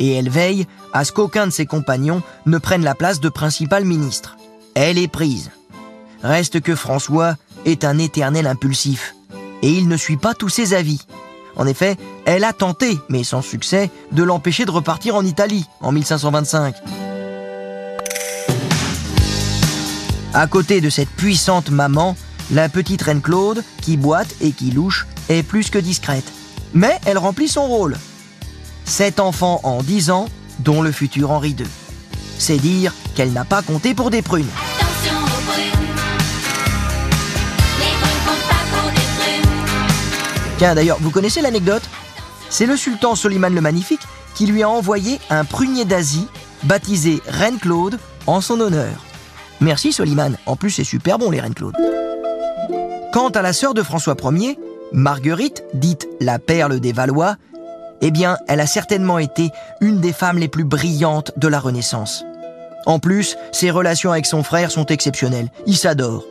Et 0.00 0.12
elle 0.12 0.28
veille 0.28 0.66
à 0.92 1.04
ce 1.04 1.12
qu'aucun 1.12 1.46
de 1.46 1.52
ses 1.52 1.66
compagnons 1.66 2.22
ne 2.46 2.58
prenne 2.58 2.82
la 2.82 2.96
place 2.96 3.20
de 3.20 3.28
principal 3.28 3.84
ministre. 3.84 4.36
Elle 4.74 4.98
est 4.98 5.08
prise. 5.08 5.50
Reste 6.22 6.60
que 6.60 6.74
François 6.74 7.36
est 7.64 7.84
un 7.84 7.98
éternel 7.98 8.46
impulsif. 8.46 9.14
Et 9.62 9.70
il 9.70 9.88
ne 9.88 9.96
suit 9.96 10.16
pas 10.16 10.34
tous 10.34 10.48
ses 10.48 10.74
avis. 10.74 11.00
En 11.56 11.66
effet, 11.66 11.96
elle 12.24 12.44
a 12.44 12.52
tenté, 12.52 12.98
mais 13.08 13.24
sans 13.24 13.42
succès, 13.42 13.90
de 14.12 14.22
l'empêcher 14.22 14.64
de 14.64 14.70
repartir 14.70 15.14
en 15.14 15.24
Italie 15.24 15.66
en 15.80 15.92
1525. 15.92 16.76
À 20.32 20.46
côté 20.46 20.80
de 20.80 20.90
cette 20.90 21.10
puissante 21.10 21.70
maman, 21.70 22.16
la 22.52 22.68
petite 22.68 23.02
reine 23.02 23.20
Claude, 23.20 23.64
qui 23.82 23.96
boite 23.96 24.34
et 24.40 24.52
qui 24.52 24.70
louche, 24.70 25.06
est 25.28 25.42
plus 25.42 25.70
que 25.70 25.78
discrète. 25.78 26.30
Mais 26.72 26.98
elle 27.04 27.18
remplit 27.18 27.48
son 27.48 27.66
rôle. 27.66 27.98
Sept 28.84 29.20
enfants 29.20 29.60
en 29.64 29.82
dix 29.82 30.10
ans, 30.10 30.28
dont 30.60 30.82
le 30.82 30.92
futur 30.92 31.30
Henri 31.30 31.50
II. 31.50 31.66
C'est 32.38 32.58
dire 32.58 32.94
qu'elle 33.14 33.32
n'a 33.32 33.44
pas 33.44 33.62
compté 33.62 33.94
pour 33.94 34.10
des 34.10 34.22
prunes. 34.22 34.48
D'ailleurs, 40.60 40.98
vous 41.00 41.10
connaissez 41.10 41.40
l'anecdote? 41.40 41.82
C'est 42.50 42.66
le 42.66 42.76
sultan 42.76 43.14
Soliman 43.14 43.54
le 43.54 43.62
Magnifique 43.62 44.02
qui 44.34 44.46
lui 44.46 44.62
a 44.62 44.68
envoyé 44.68 45.18
un 45.30 45.44
prunier 45.46 45.86
d'Asie 45.86 46.26
baptisé 46.64 47.22
Reine 47.26 47.58
Claude 47.58 47.98
en 48.26 48.42
son 48.42 48.60
honneur. 48.60 48.92
Merci 49.62 49.90
Soliman, 49.92 50.36
en 50.44 50.56
plus 50.56 50.70
c'est 50.70 50.84
super 50.84 51.18
bon 51.18 51.30
les 51.30 51.40
reines 51.40 51.54
Claude. 51.54 51.74
Quant 53.12 53.30
à 53.30 53.40
la 53.40 53.54
sœur 53.54 53.72
de 53.72 53.82
François 53.82 54.16
Ier, 54.22 54.58
Marguerite, 54.92 55.64
dite 55.72 56.08
la 56.20 56.38
perle 56.38 56.78
des 56.78 56.92
Valois, 56.92 57.36
eh 58.02 58.10
bien, 58.10 58.36
elle 58.46 58.60
a 58.60 58.66
certainement 58.66 59.18
été 59.18 59.50
une 59.80 60.00
des 60.00 60.12
femmes 60.12 60.38
les 60.38 60.48
plus 60.48 60.64
brillantes 60.64 61.32
de 61.38 61.48
la 61.48 61.58
Renaissance. 61.58 62.24
En 62.86 62.98
plus, 62.98 63.36
ses 63.52 63.70
relations 63.70 64.12
avec 64.12 64.26
son 64.26 64.42
frère 64.42 64.70
sont 64.70 64.86
exceptionnelles. 64.86 65.50
Ils 65.66 65.76
s'adorent. 65.76 66.24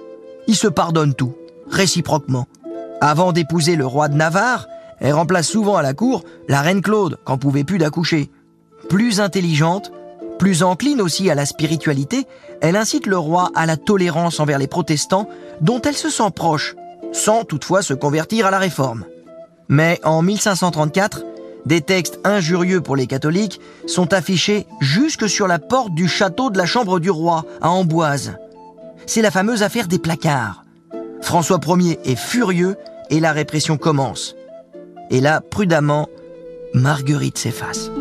Ils 0.48 0.56
se 0.56 0.68
pardonnent 0.68 1.14
tout, 1.14 1.36
réciproquement. 1.70 2.48
Avant 3.02 3.32
d'épouser 3.32 3.76
le 3.76 3.86
roi 3.86 4.10
de 4.10 4.16
Navarre, 4.16 4.68
elle 5.00 5.14
remplace 5.14 5.48
souvent 5.48 5.78
à 5.78 5.82
la 5.82 5.94
cour 5.94 6.24
la 6.48 6.62
reine 6.62 6.82
Claude, 6.82 7.18
quand 7.24 7.38
pouvait 7.38 7.64
plus 7.64 7.78
d'accoucher. 7.78 8.30
Plus 8.90 9.22
intelligente, 9.22 9.92
plus 10.38 10.64
encline 10.64 11.02
aussi 11.02 11.30
à 11.30 11.36
la 11.36 11.46
spiritualité, 11.46 12.26
elle 12.62 12.76
incite 12.76 13.06
le 13.06 13.18
roi 13.18 13.52
à 13.56 13.66
la 13.66 13.78
tolérance 13.78 14.40
envers 14.40 14.58
les 14.58 14.68
protestants 14.68 15.30
dont 15.62 15.82
elle 15.82 15.96
se 15.96 16.10
sent 16.10 16.32
proche, 16.36 16.76
sans 17.12 17.44
toutefois 17.44 17.82
se 17.82 17.94
convertir 17.94 18.46
à 18.46 18.52
la 18.52 18.60
réforme. 18.60 19.06
Mais 19.70 20.00
en 20.04 20.22
1534, 20.22 21.24
des 21.66 21.82
textes 21.82 22.20
injurieux 22.24 22.82
pour 22.82 22.96
les 22.96 23.08
catholiques 23.08 23.60
sont 23.86 24.14
affichés 24.14 24.66
jusque 24.80 25.30
sur 25.30 25.48
la 25.48 25.60
porte 25.60 25.94
du 25.94 26.08
château 26.08 26.50
de 26.50 26.58
la 26.58 26.66
Chambre 26.66 27.00
du 27.00 27.10
Roi 27.12 27.46
à 27.62 27.70
Amboise. 27.70 28.34
C'est 29.06 29.22
la 29.22 29.32
fameuse 29.32 29.64
affaire 29.64 29.88
des 29.88 30.00
placards. 30.00 30.64
François 31.22 31.60
Ier 31.68 32.00
est 32.06 32.16
furieux 32.16 32.76
et 33.10 33.20
la 33.20 33.32
répression 33.32 33.78
commence. 33.78 34.36
Et 35.10 35.22
là, 35.22 35.42
prudemment, 35.42 36.08
Marguerite 36.74 37.38
s'efface. 37.38 37.92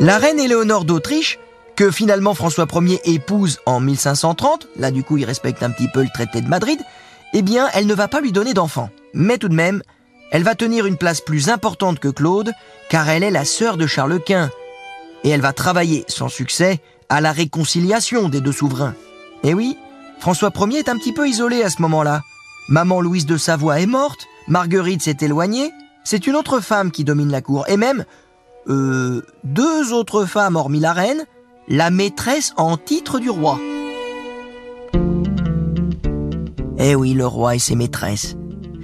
La 0.00 0.18
reine 0.18 0.38
Éléonore 0.38 0.84
d'Autriche, 0.84 1.40
que 1.74 1.90
finalement 1.90 2.34
François 2.34 2.66
Ier 2.72 3.00
épouse 3.04 3.58
en 3.66 3.80
1530, 3.80 4.68
là 4.76 4.92
du 4.92 5.02
coup 5.02 5.16
il 5.16 5.24
respecte 5.24 5.62
un 5.62 5.70
petit 5.70 5.88
peu 5.88 6.02
le 6.02 6.08
traité 6.12 6.40
de 6.40 6.48
Madrid, 6.48 6.80
eh 7.34 7.42
bien 7.42 7.68
elle 7.74 7.86
ne 7.86 7.94
va 7.94 8.06
pas 8.06 8.20
lui 8.20 8.30
donner 8.30 8.54
d'enfant. 8.54 8.90
Mais 9.12 9.38
tout 9.38 9.48
de 9.48 9.54
même, 9.54 9.82
elle 10.30 10.44
va 10.44 10.54
tenir 10.54 10.86
une 10.86 10.98
place 10.98 11.20
plus 11.20 11.48
importante 11.48 11.98
que 11.98 12.08
Claude, 12.08 12.52
car 12.90 13.08
elle 13.08 13.24
est 13.24 13.30
la 13.30 13.44
sœur 13.44 13.76
de 13.76 13.86
Charles 13.86 14.20
Quint. 14.22 14.50
Et 15.24 15.30
elle 15.30 15.40
va 15.40 15.52
travailler, 15.52 16.04
sans 16.06 16.28
succès, 16.28 16.80
à 17.08 17.20
la 17.20 17.32
réconciliation 17.32 18.28
des 18.28 18.40
deux 18.40 18.52
souverains. 18.52 18.94
Et 19.42 19.54
oui, 19.54 19.76
François 20.20 20.52
Ier 20.56 20.78
est 20.78 20.88
un 20.88 20.96
petit 20.98 21.12
peu 21.12 21.28
isolé 21.28 21.62
à 21.62 21.70
ce 21.70 21.80
moment-là. 21.82 22.22
Maman 22.68 23.00
Louise 23.00 23.26
de 23.26 23.36
Savoie 23.36 23.80
est 23.80 23.86
morte, 23.86 24.26
Marguerite 24.46 25.02
s'est 25.02 25.16
éloignée, 25.20 25.70
c'est 26.04 26.26
une 26.26 26.36
autre 26.36 26.60
femme 26.60 26.90
qui 26.90 27.04
domine 27.04 27.30
la 27.30 27.40
cour, 27.40 27.64
et 27.68 27.76
même 27.76 28.04
euh, 28.68 29.22
deux 29.44 29.92
autres 29.92 30.24
femmes 30.24 30.56
hormis 30.56 30.80
la 30.80 30.92
reine, 30.92 31.24
la 31.68 31.90
maîtresse 31.90 32.52
en 32.56 32.76
titre 32.76 33.20
du 33.20 33.30
roi. 33.30 33.58
Eh 36.78 36.94
oui, 36.94 37.14
le 37.14 37.26
roi 37.26 37.54
et 37.56 37.58
ses 37.58 37.74
maîtresses. 37.74 38.36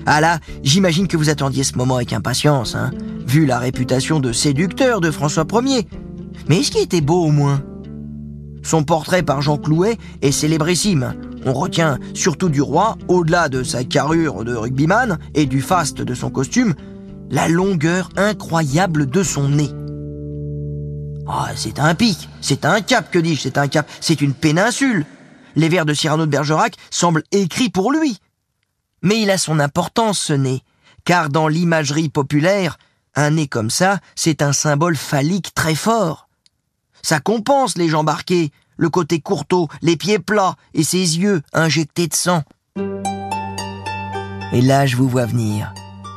Ah 0.06 0.20
là, 0.20 0.38
j'imagine 0.62 1.08
que 1.08 1.16
vous 1.16 1.30
attendiez 1.30 1.64
ce 1.64 1.76
moment 1.76 1.96
avec 1.96 2.12
impatience, 2.12 2.74
hein, 2.74 2.90
vu 3.26 3.46
la 3.46 3.58
réputation 3.58 4.20
de 4.20 4.32
séducteur 4.32 5.00
de 5.00 5.10
François 5.10 5.46
Ier. 5.62 5.88
Mais 6.48 6.60
est-ce 6.60 6.70
qu'il 6.70 6.82
était 6.82 7.00
beau 7.00 7.24
au 7.24 7.30
moins? 7.30 7.62
Son 8.64 8.82
portrait 8.82 9.22
par 9.22 9.42
Jean 9.42 9.58
Clouet 9.58 9.98
est 10.22 10.32
célébrissime. 10.32 11.14
On 11.46 11.52
retient 11.52 11.98
surtout 12.14 12.48
du 12.48 12.62
roi, 12.62 12.96
au-delà 13.06 13.48
de 13.48 13.62
sa 13.62 13.84
carrure 13.84 14.44
de 14.44 14.54
rugbyman 14.54 15.18
et 15.34 15.46
du 15.46 15.60
faste 15.60 16.00
de 16.00 16.14
son 16.14 16.30
costume, 16.30 16.74
la 17.30 17.48
longueur 17.48 18.08
incroyable 18.16 19.08
de 19.08 19.22
son 19.22 19.50
nez. 19.50 19.70
Ah, 21.26 21.50
c'est 21.54 21.78
un 21.78 21.94
pic, 21.94 22.28
c'est 22.40 22.64
un 22.64 22.80
cap, 22.80 23.10
que 23.10 23.18
dis-je, 23.18 23.42
c'est 23.42 23.58
un 23.58 23.68
cap, 23.68 23.88
c'est 24.00 24.20
une 24.20 24.34
péninsule. 24.34 25.06
Les 25.56 25.68
vers 25.68 25.86
de 25.86 25.94
Cyrano 25.94 26.26
de 26.26 26.30
Bergerac 26.30 26.76
semblent 26.90 27.22
écrits 27.30 27.70
pour 27.70 27.92
lui. 27.92 28.18
Mais 29.02 29.20
il 29.20 29.30
a 29.30 29.38
son 29.38 29.60
importance, 29.60 30.18
ce 30.18 30.32
nez, 30.32 30.62
car 31.04 31.28
dans 31.28 31.48
l'imagerie 31.48 32.08
populaire, 32.08 32.78
un 33.14 33.32
nez 33.32 33.46
comme 33.46 33.70
ça, 33.70 34.00
c'est 34.14 34.42
un 34.42 34.52
symbole 34.52 34.96
phallique 34.96 35.54
très 35.54 35.74
fort. 35.74 36.23
Ça 37.04 37.20
compense 37.20 37.76
les 37.76 37.90
jambes 37.90 38.08
arquées, 38.08 38.50
le 38.78 38.88
côté 38.88 39.20
courteau, 39.20 39.68
les 39.82 39.94
pieds 39.94 40.18
plats 40.18 40.56
et 40.72 40.82
ses 40.82 41.18
yeux 41.18 41.42
injectés 41.52 42.06
de 42.06 42.14
sang. 42.14 42.40
Et 44.54 44.62
là, 44.62 44.86
je 44.86 44.96
vous 44.96 45.06
vois 45.06 45.26
venir. 45.26 45.74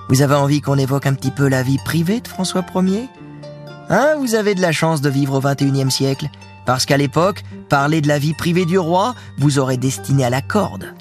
Vous 0.08 0.22
avez 0.22 0.36
envie 0.36 0.62
qu'on 0.62 0.78
évoque 0.78 1.06
un 1.06 1.14
petit 1.14 1.32
peu 1.32 1.50
la 1.50 1.62
vie 1.62 1.78
privée 1.84 2.22
de 2.22 2.28
François 2.30 2.66
Ier? 2.74 3.10
Hein, 3.90 4.16
vous 4.20 4.36
avez 4.36 4.56
de 4.56 4.62
la 4.62 4.72
chance 4.72 5.02
de 5.02 5.10
vivre 5.10 5.40
au 5.40 5.42
XXIe 5.42 5.92
siècle, 5.92 6.30
parce 6.66 6.86
qu'à 6.86 6.96
l'époque, 6.96 7.44
parler 7.68 8.00
de 8.00 8.08
la 8.08 8.18
vie 8.18 8.34
privée 8.34 8.66
du 8.66 8.80
roi 8.80 9.14
vous 9.38 9.60
aurait 9.60 9.76
destiné 9.76 10.24
à 10.24 10.30
la 10.30 10.42
corde. 10.42 10.94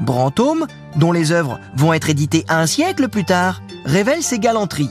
Brantôme, 0.00 0.66
dont 0.96 1.12
les 1.12 1.32
œuvres 1.32 1.58
vont 1.74 1.94
être 1.94 2.10
éditées 2.10 2.44
un 2.50 2.66
siècle 2.66 3.08
plus 3.08 3.24
tard, 3.24 3.62
révèle 3.86 4.22
ses 4.22 4.38
galanteries. 4.38 4.90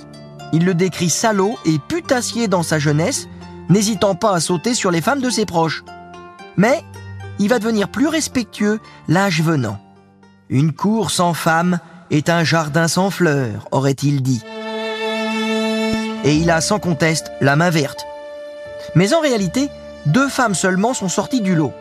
Il 0.54 0.66
le 0.66 0.74
décrit 0.74 1.12
salaud 1.12 1.56
et 1.66 1.78
putassier 1.88 2.48
dans 2.48 2.64
sa 2.64 2.80
jeunesse, 2.80 3.28
n'hésitant 3.70 4.16
pas 4.16 4.34
à 4.34 4.40
sauter 4.40 4.74
sur 4.74 4.92
les 4.92 5.02
femmes 5.02 5.22
de 5.22 5.30
ses 5.30 5.46
proches. 5.46 5.84
Mais 6.58 6.84
il 7.40 7.48
va 7.48 7.60
devenir 7.60 7.88
plus 7.88 8.08
respectueux 8.08 8.80
l'âge 9.08 9.42
venant. 9.42 9.80
Une 10.50 10.74
cour 10.74 11.12
sans 11.12 11.34
femmes 11.34 11.80
est 12.12 12.30
un 12.30 12.44
jardin 12.44 12.88
sans 12.88 13.12
fleurs, 13.12 13.68
aurait-il 13.72 14.22
dit. 14.22 14.42
Et 16.26 16.36
il 16.36 16.50
a 16.50 16.60
sans 16.60 16.80
conteste 16.80 17.32
la 17.40 17.56
main 17.56 17.70
verte. 17.70 18.06
Mais 18.96 19.14
en 19.14 19.22
réalité, 19.22 19.70
deux 20.06 20.28
femmes 20.28 20.56
seulement 20.56 20.94
sont 20.94 21.08
sorties 21.08 21.42
du 21.42 21.56
lot. 21.56 21.72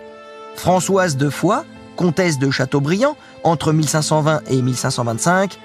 Françoise 0.55 1.16
de 1.16 1.31
Foix, 1.31 1.64
comtesse 1.96 2.38
de 2.38 2.51
Châteaubriand, 2.51 3.16
entre 3.42 3.72
1520 3.72 4.42
et 4.51 4.62
1525, 4.62 5.59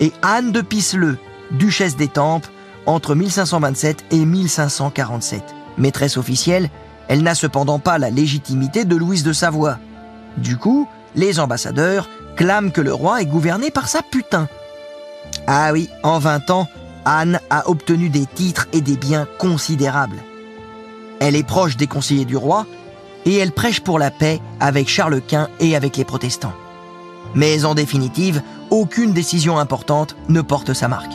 et 0.00 0.12
Anne 0.22 0.52
de 0.52 0.60
Pisseleu, 0.60 1.16
duchesse 1.52 1.96
d'Étampes, 1.96 2.46
entre 2.86 3.14
1527 3.14 4.04
et 4.10 4.24
1547 4.24 5.57
maîtresse 5.78 6.16
officielle, 6.16 6.70
elle 7.08 7.22
n'a 7.22 7.34
cependant 7.34 7.78
pas 7.78 7.98
la 7.98 8.10
légitimité 8.10 8.84
de 8.84 8.96
Louise 8.96 9.22
de 9.22 9.32
Savoie. 9.32 9.78
Du 10.36 10.56
coup, 10.56 10.88
les 11.14 11.40
ambassadeurs 11.40 12.08
clament 12.36 12.70
que 12.70 12.80
le 12.80 12.92
roi 12.92 13.22
est 13.22 13.26
gouverné 13.26 13.70
par 13.70 13.88
sa 13.88 14.02
putain. 14.02 14.48
Ah 15.46 15.70
oui, 15.72 15.88
en 16.02 16.18
20 16.18 16.50
ans, 16.50 16.68
Anne 17.04 17.40
a 17.50 17.68
obtenu 17.68 18.10
des 18.10 18.26
titres 18.26 18.68
et 18.72 18.80
des 18.80 18.96
biens 18.96 19.26
considérables. 19.38 20.22
Elle 21.20 21.36
est 21.36 21.46
proche 21.46 21.76
des 21.76 21.86
conseillers 21.86 22.26
du 22.26 22.36
roi 22.36 22.66
et 23.24 23.36
elle 23.36 23.52
prêche 23.52 23.80
pour 23.80 23.98
la 23.98 24.10
paix 24.10 24.40
avec 24.60 24.88
Charles 24.88 25.20
Quint 25.26 25.48
et 25.58 25.74
avec 25.74 25.96
les 25.96 26.04
protestants. 26.04 26.54
Mais 27.34 27.64
en 27.64 27.74
définitive, 27.74 28.42
aucune 28.70 29.12
décision 29.12 29.58
importante 29.58 30.16
ne 30.28 30.40
porte 30.40 30.74
sa 30.74 30.88
marque. 30.88 31.12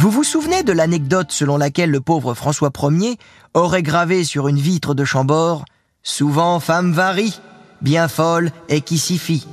Vous 0.00 0.12
vous 0.12 0.22
souvenez 0.22 0.62
de 0.62 0.70
l'anecdote 0.70 1.32
selon 1.32 1.56
laquelle 1.56 1.90
le 1.90 2.00
pauvre 2.00 2.32
François 2.32 2.70
Ier 2.84 3.18
aurait 3.52 3.82
gravé 3.82 4.22
sur 4.22 4.46
une 4.46 4.56
vitre 4.56 4.94
de 4.94 5.04
Chambord 5.04 5.64
Souvent 6.04 6.60
femme 6.60 6.92
varie, 6.92 7.40
bien 7.82 8.06
folle 8.06 8.52
et 8.68 8.80
qui 8.80 8.96
s'y 8.96 9.18
fie. 9.18 9.48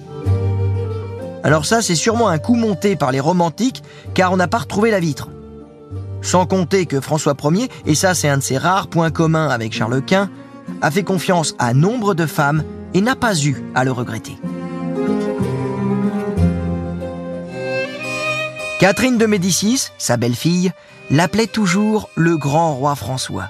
Alors 1.44 1.66
ça, 1.66 1.82
c'est 1.82 1.96
sûrement 1.96 2.30
un 2.30 2.38
coup 2.38 2.54
monté 2.54 2.96
par 2.96 3.12
les 3.12 3.20
romantiques, 3.20 3.82
car 4.14 4.34
on 4.34 4.38
n'a 4.38 4.48
pas 4.48 4.60
retrouvé 4.60 4.92
la 4.92 5.00
vitre. 5.00 5.30
Sans 6.22 6.46
compter 6.46 6.86
que 6.86 7.02
François 7.02 7.36
Ier, 7.46 7.68
et 7.88 7.96
ça 7.96 8.14
c'est 8.14 8.30
un 8.30 8.38
de 8.38 8.44
ses 8.44 8.60
rares 8.60 8.88
points 8.88 9.10
communs 9.10 9.48
avec 9.48 9.74
Charles 9.74 10.04
Quint, 10.04 10.30
a 10.80 10.92
fait 10.92 11.02
confiance 11.02 11.56
à 11.58 11.74
nombre 11.74 12.14
de 12.14 12.28
femmes 12.28 12.64
et 12.94 13.02
n'a 13.02 13.16
pas 13.16 13.36
eu 13.36 13.64
à 13.74 13.84
le 13.84 13.92
regretter. 13.92 14.38
Catherine 18.86 19.18
de 19.18 19.26
Médicis, 19.26 19.88
sa 19.98 20.16
belle-fille, 20.16 20.72
l'appelait 21.10 21.48
toujours 21.48 22.12
le 22.14 22.38
grand 22.38 22.76
roi 22.76 22.94
François. 22.94 23.50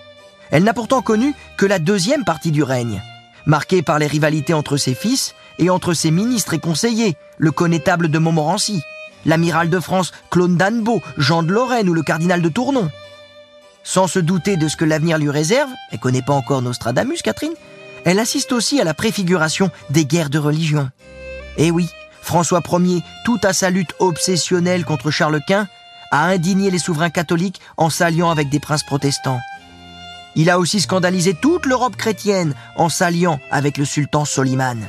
Elle 0.49 0.63
n'a 0.63 0.73
pourtant 0.73 1.01
connu 1.01 1.33
que 1.57 1.65
la 1.65 1.77
deuxième 1.77 2.23
partie 2.23 2.51
du 2.51 2.63
règne, 2.63 3.01
marquée 3.45 3.81
par 3.81 3.99
les 3.99 4.07
rivalités 4.07 4.53
entre 4.53 4.77
ses 4.77 4.95
fils 4.95 5.35
et 5.59 5.69
entre 5.69 5.93
ses 5.93 6.09
ministres 6.09 6.53
et 6.53 6.59
conseillers, 6.59 7.17
le 7.37 7.51
connétable 7.51 8.07
de 8.07 8.17
Montmorency, 8.17 8.81
l'amiral 9.25 9.69
de 9.69 9.81
France 9.81 10.13
Claude 10.29 10.55
d'Annebault, 10.55 11.01
Jean 11.17 11.43
de 11.43 11.51
Lorraine 11.51 11.89
ou 11.89 11.93
le 11.93 12.01
cardinal 12.01 12.41
de 12.41 12.47
Tournon. 12.47 12.89
Sans 13.83 14.07
se 14.07 14.19
douter 14.19 14.55
de 14.55 14.69
ce 14.69 14.77
que 14.77 14.85
l'avenir 14.85 15.17
lui 15.17 15.31
réserve, 15.31 15.69
elle 15.91 15.99
connaît 15.99 16.21
pas 16.21 16.31
encore 16.31 16.61
Nostradamus, 16.61 17.21
Catherine, 17.21 17.55
elle 18.05 18.19
assiste 18.19 18.53
aussi 18.53 18.79
à 18.79 18.85
la 18.85 18.93
préfiguration 18.93 19.69
des 19.89 20.05
guerres 20.05 20.29
de 20.29 20.39
religion. 20.39 20.89
Eh 21.57 21.71
oui, 21.71 21.89
François 22.25 22.63
Ier, 22.67 23.03
tout 23.23 23.39
à 23.43 23.53
sa 23.53 23.69
lutte 23.69 23.93
obsessionnelle 23.99 24.83
contre 24.83 25.11
Charles 25.11 25.41
Quint, 25.47 25.67
a 26.11 26.25
indigné 26.25 26.71
les 26.71 26.79
souverains 26.79 27.11
catholiques 27.11 27.61
en 27.77 27.91
s'alliant 27.91 28.31
avec 28.31 28.49
des 28.49 28.59
princes 28.59 28.83
protestants. 28.83 29.39
Il 30.35 30.49
a 30.49 30.57
aussi 30.57 30.81
scandalisé 30.81 31.35
toute 31.35 31.67
l'Europe 31.67 31.95
chrétienne 31.95 32.55
en 32.77 32.89
s'alliant 32.89 33.39
avec 33.51 33.77
le 33.77 33.85
sultan 33.85 34.25
Soliman. 34.25 34.87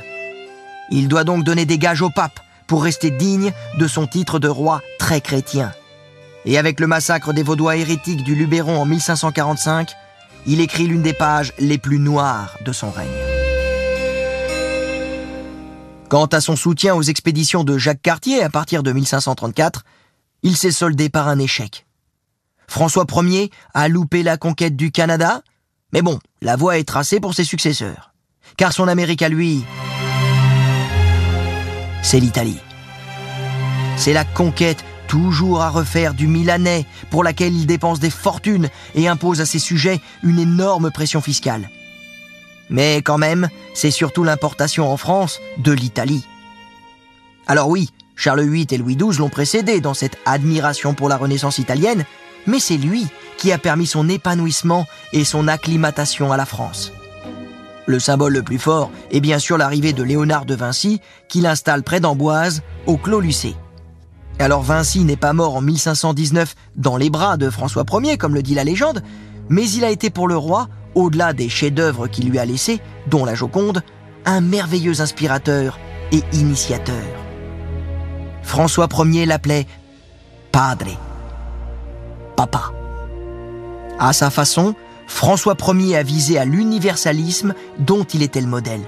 Il 0.89 1.07
doit 1.07 1.23
donc 1.23 1.43
donner 1.43 1.65
des 1.65 1.77
gages 1.77 2.01
au 2.01 2.09
pape 2.09 2.39
pour 2.65 2.83
rester 2.83 3.11
digne 3.11 3.53
de 3.77 3.87
son 3.87 4.07
titre 4.07 4.39
de 4.39 4.47
roi 4.47 4.81
très 4.97 5.21
chrétien. 5.21 5.71
Et 6.43 6.57
avec 6.57 6.79
le 6.79 6.87
massacre 6.87 7.33
des 7.33 7.43
Vaudois 7.43 7.77
hérétiques 7.77 8.23
du 8.23 8.33
Luberon 8.33 8.81
en 8.81 8.85
1545, 8.85 9.91
il 10.47 10.59
écrit 10.59 10.87
l'une 10.87 11.03
des 11.03 11.13
pages 11.13 11.53
les 11.59 11.77
plus 11.77 11.99
noires 11.99 12.57
de 12.65 12.71
son 12.71 12.89
règne. 12.89 13.26
Quant 16.09 16.25
à 16.27 16.39
son 16.39 16.55
soutien 16.55 16.95
aux 16.95 17.01
expéditions 17.01 17.65
de 17.65 17.77
Jacques 17.77 18.01
Cartier 18.01 18.41
à 18.41 18.49
partir 18.49 18.81
de 18.81 18.93
1534, 18.93 19.83
il 20.41 20.55
s'est 20.55 20.71
soldé 20.71 21.09
par 21.09 21.27
un 21.27 21.37
échec. 21.37 21.85
François 22.69 23.05
Ier 23.23 23.51
a 23.73 23.89
loupé 23.89 24.23
la 24.23 24.37
conquête 24.37 24.77
du 24.77 24.91
Canada, 24.91 25.41
mais 25.91 26.01
bon, 26.01 26.19
la 26.41 26.55
voie 26.55 26.77
est 26.77 26.87
tracée 26.87 27.19
pour 27.19 27.33
ses 27.33 27.43
successeurs. 27.43 28.13
Car 28.55 28.71
son 28.71 28.87
Amérique 28.87 29.21
à 29.21 29.27
lui, 29.27 29.65
c'est 32.01 32.21
l'Italie. 32.21 32.59
C'est 33.97 34.13
la 34.13 34.23
conquête 34.23 34.85
toujours 35.09 35.61
à 35.61 35.69
refaire 35.69 36.13
du 36.13 36.27
Milanais, 36.27 36.85
pour 37.09 37.23
laquelle 37.23 37.53
il 37.53 37.65
dépense 37.65 37.99
des 37.99 38.09
fortunes 38.09 38.69
et 38.95 39.09
impose 39.09 39.41
à 39.41 39.45
ses 39.45 39.59
sujets 39.59 39.99
une 40.23 40.39
énorme 40.39 40.89
pression 40.89 41.19
fiscale. 41.19 41.69
Mais 42.69 43.01
quand 43.01 43.17
même, 43.17 43.49
c'est 43.73 43.91
surtout 43.91 44.23
l'importation 44.23 44.91
en 44.91 44.97
France 44.97 45.39
de 45.57 45.71
l'Italie. 45.71 46.25
Alors 47.47 47.69
oui, 47.69 47.89
Charles 48.15 48.41
VIII 48.41 48.67
et 48.71 48.77
Louis 48.77 48.97
XII 48.97 49.19
l'ont 49.19 49.29
précédé 49.29 49.79
dans 49.79 49.93
cette 49.93 50.17
admiration 50.25 50.93
pour 50.93 51.07
la 51.07 51.17
Renaissance 51.17 51.59
italienne, 51.59 52.03
mais 52.45 52.59
c'est 52.59 52.77
lui 52.77 53.07
qui 53.37 53.51
a 53.51 53.57
permis 53.57 53.85
son 53.85 54.09
épanouissement 54.09 54.85
et 55.13 55.23
son 55.23 55.47
acclimatation 55.47 56.31
à 56.31 56.37
la 56.37 56.45
France. 56.45 56.91
Le 57.85 57.99
symbole 57.99 58.33
le 58.33 58.43
plus 58.43 58.57
fort 58.57 58.91
est 59.11 59.21
bien 59.21 59.39
sûr 59.39 59.57
l'arrivée 59.57 59.93
de 59.93 60.03
Léonard 60.03 60.45
de 60.45 60.55
Vinci, 60.55 60.99
qu'il 61.29 61.45
installe 61.45 61.83
près 61.83 62.01
d'Amboise, 62.01 62.63
au 62.85 62.97
Clos 62.97 63.21
Lucé. 63.21 63.55
Alors 64.39 64.61
Vinci 64.61 65.05
n'est 65.05 65.15
pas 65.15 65.33
mort 65.33 65.55
en 65.55 65.61
1519 65.61 66.53
dans 66.75 66.97
les 66.97 67.09
bras 67.09 67.37
de 67.37 67.49
François 67.49 67.85
Ier, 68.03 68.17
comme 68.17 68.35
le 68.35 68.43
dit 68.43 68.55
la 68.55 68.65
légende, 68.65 69.03
mais 69.47 69.69
il 69.69 69.85
a 69.85 69.89
été 69.89 70.09
pour 70.09 70.27
le 70.27 70.35
roi, 70.35 70.67
au-delà 70.97 71.31
des 71.31 71.47
chefs-d'œuvre 71.47 72.07
qu'il 72.07 72.29
lui 72.29 72.39
a 72.39 72.45
laissés, 72.45 72.81
dont 73.05 73.23
la 73.23 73.35
Joconde, 73.35 73.83
un 74.25 74.41
merveilleux 74.41 74.99
inspirateur 74.99 75.79
et 76.11 76.23
initiateur. 76.33 77.05
François 78.41 78.89
Ier 79.05 79.27
l'appelait 79.27 79.67
Padre, 80.51 80.97
papa. 82.35 82.71
À 83.99 84.11
sa 84.11 84.31
façon, 84.31 84.73
François 85.05 85.55
Ier 85.67 85.97
a 85.97 86.03
visé 86.03 86.39
à 86.39 86.45
l'universalisme 86.45 87.53
dont 87.77 88.03
il 88.03 88.23
était 88.23 88.41
le 88.41 88.47
modèle. 88.47 88.81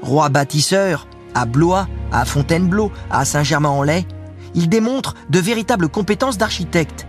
Roi 0.00 0.30
bâtisseur, 0.30 1.06
à 1.34 1.44
Blois, 1.44 1.88
à 2.10 2.24
Fontainebleau, 2.24 2.90
à 3.10 3.26
Saint-Germain-en-Laye, 3.26 4.06
il 4.54 4.70
démontre 4.70 5.14
de 5.28 5.40
véritables 5.40 5.90
compétences 5.90 6.38
d'architecte. 6.38 7.06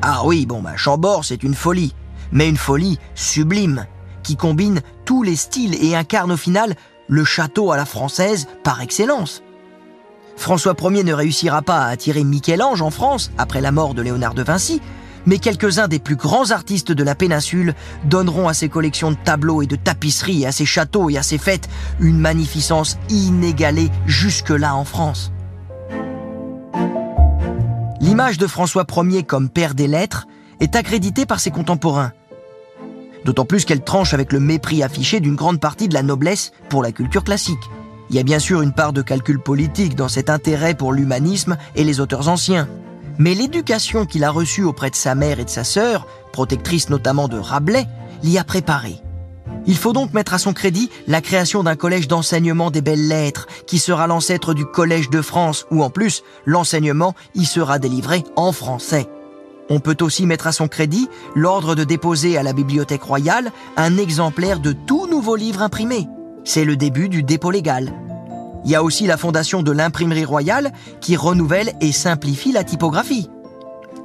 Ah 0.00 0.22
oui, 0.24 0.46
bon, 0.46 0.62
bah, 0.62 0.76
Chambord, 0.76 1.24
c'est 1.24 1.42
une 1.42 1.54
folie, 1.54 1.94
mais 2.32 2.48
une 2.48 2.56
folie 2.56 2.98
sublime, 3.14 3.86
qui 4.22 4.36
combine 4.36 4.80
tous 5.04 5.22
les 5.22 5.36
styles 5.36 5.76
et 5.84 5.94
incarne 5.94 6.32
au 6.32 6.36
final 6.36 6.74
le 7.08 7.24
château 7.24 7.72
à 7.72 7.76
la 7.76 7.84
française 7.84 8.48
par 8.62 8.80
excellence. 8.80 9.42
François 10.36 10.74
Ier 10.80 11.04
ne 11.04 11.12
réussira 11.12 11.62
pas 11.62 11.84
à 11.84 11.88
attirer 11.88 12.24
Michel-Ange 12.24 12.82
en 12.82 12.90
France 12.90 13.30
après 13.38 13.60
la 13.60 13.72
mort 13.72 13.94
de 13.94 14.02
Léonard 14.02 14.34
de 14.34 14.42
Vinci, 14.42 14.80
mais 15.26 15.38
quelques-uns 15.38 15.88
des 15.88 15.98
plus 15.98 16.16
grands 16.16 16.50
artistes 16.50 16.92
de 16.92 17.02
la 17.02 17.14
péninsule 17.14 17.74
donneront 18.04 18.48
à 18.48 18.54
ses 18.54 18.68
collections 18.68 19.10
de 19.10 19.16
tableaux 19.16 19.62
et 19.62 19.66
de 19.66 19.76
tapisseries, 19.76 20.44
à 20.44 20.52
ses 20.52 20.66
châteaux 20.66 21.08
et 21.08 21.16
à 21.16 21.22
ses 21.22 21.38
fêtes 21.38 21.68
une 22.00 22.18
magnificence 22.18 22.98
inégalée 23.08 23.90
jusque-là 24.06 24.74
en 24.74 24.84
France. 24.84 25.32
L'image 28.00 28.36
de 28.36 28.46
François 28.46 28.86
Ier 28.96 29.22
comme 29.22 29.48
père 29.48 29.74
des 29.74 29.86
lettres 29.86 30.26
est 30.60 30.76
accréditée 30.76 31.26
par 31.26 31.40
ses 31.40 31.50
contemporains. 31.50 32.12
D'autant 33.24 33.44
plus 33.44 33.64
qu'elle 33.64 33.82
tranche 33.82 34.14
avec 34.14 34.32
le 34.32 34.40
mépris 34.40 34.82
affiché 34.82 35.20
d'une 35.20 35.34
grande 35.34 35.60
partie 35.60 35.88
de 35.88 35.94
la 35.94 36.02
noblesse 36.02 36.52
pour 36.68 36.82
la 36.82 36.92
culture 36.92 37.24
classique. 37.24 37.70
Il 38.10 38.16
y 38.16 38.18
a 38.18 38.22
bien 38.22 38.38
sûr 38.38 38.60
une 38.60 38.72
part 38.72 38.92
de 38.92 39.02
calcul 39.02 39.38
politique 39.38 39.94
dans 39.94 40.08
cet 40.08 40.28
intérêt 40.28 40.74
pour 40.74 40.92
l'humanisme 40.92 41.56
et 41.74 41.84
les 41.84 42.00
auteurs 42.00 42.28
anciens. 42.28 42.68
Mais 43.18 43.34
l'éducation 43.34 44.04
qu'il 44.04 44.24
a 44.24 44.30
reçue 44.30 44.64
auprès 44.64 44.90
de 44.90 44.96
sa 44.96 45.14
mère 45.14 45.40
et 45.40 45.44
de 45.44 45.50
sa 45.50 45.64
sœur, 45.64 46.06
protectrice 46.32 46.90
notamment 46.90 47.28
de 47.28 47.38
Rabelais, 47.38 47.86
l'y 48.22 48.38
a 48.38 48.44
préparé. 48.44 49.00
Il 49.66 49.76
faut 49.76 49.92
donc 49.92 50.12
mettre 50.12 50.34
à 50.34 50.38
son 50.38 50.52
crédit 50.52 50.90
la 51.06 51.22
création 51.22 51.62
d'un 51.62 51.76
collège 51.76 52.08
d'enseignement 52.08 52.70
des 52.70 52.82
belles 52.82 53.08
lettres, 53.08 53.46
qui 53.66 53.78
sera 53.78 54.06
l'ancêtre 54.06 54.52
du 54.52 54.66
Collège 54.66 55.08
de 55.08 55.22
France, 55.22 55.66
où 55.70 55.82
en 55.82 55.90
plus, 55.90 56.22
l'enseignement 56.44 57.14
y 57.34 57.46
sera 57.46 57.78
délivré 57.78 58.24
en 58.36 58.52
français. 58.52 59.08
On 59.70 59.80
peut 59.80 59.96
aussi 60.02 60.26
mettre 60.26 60.46
à 60.46 60.52
son 60.52 60.68
crédit 60.68 61.08
l'ordre 61.34 61.74
de 61.74 61.84
déposer 61.84 62.36
à 62.36 62.42
la 62.42 62.52
Bibliothèque 62.52 63.02
royale 63.02 63.50
un 63.76 63.96
exemplaire 63.96 64.60
de 64.60 64.72
tout 64.72 65.06
nouveau 65.06 65.36
livre 65.36 65.62
imprimé. 65.62 66.06
C'est 66.44 66.64
le 66.64 66.76
début 66.76 67.08
du 67.08 67.22
dépôt 67.22 67.50
légal. 67.50 67.92
Il 68.64 68.70
y 68.70 68.74
a 68.74 68.82
aussi 68.82 69.06
la 69.06 69.16
fondation 69.16 69.62
de 69.62 69.72
l'imprimerie 69.72 70.24
royale 70.24 70.72
qui 71.00 71.16
renouvelle 71.16 71.72
et 71.80 71.92
simplifie 71.92 72.52
la 72.52 72.64
typographie. 72.64 73.30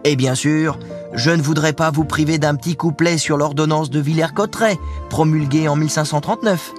Et 0.06 0.16
bien 0.16 0.36
sûr, 0.36 0.80
je 1.14 1.32
ne 1.32 1.42
voudrais 1.42 1.74
pas 1.74 1.92
vous 1.92 2.06
priver 2.06 2.38
d'un 2.38 2.56
petit 2.56 2.76
couplet 2.76 3.18
sur 3.18 3.38
l'ordonnance 3.38 3.90
de 3.90 4.00
Villers-Cotterêts, 4.00 4.78
promulguée 5.10 5.68
en 5.68 5.76
1539. 5.76 6.74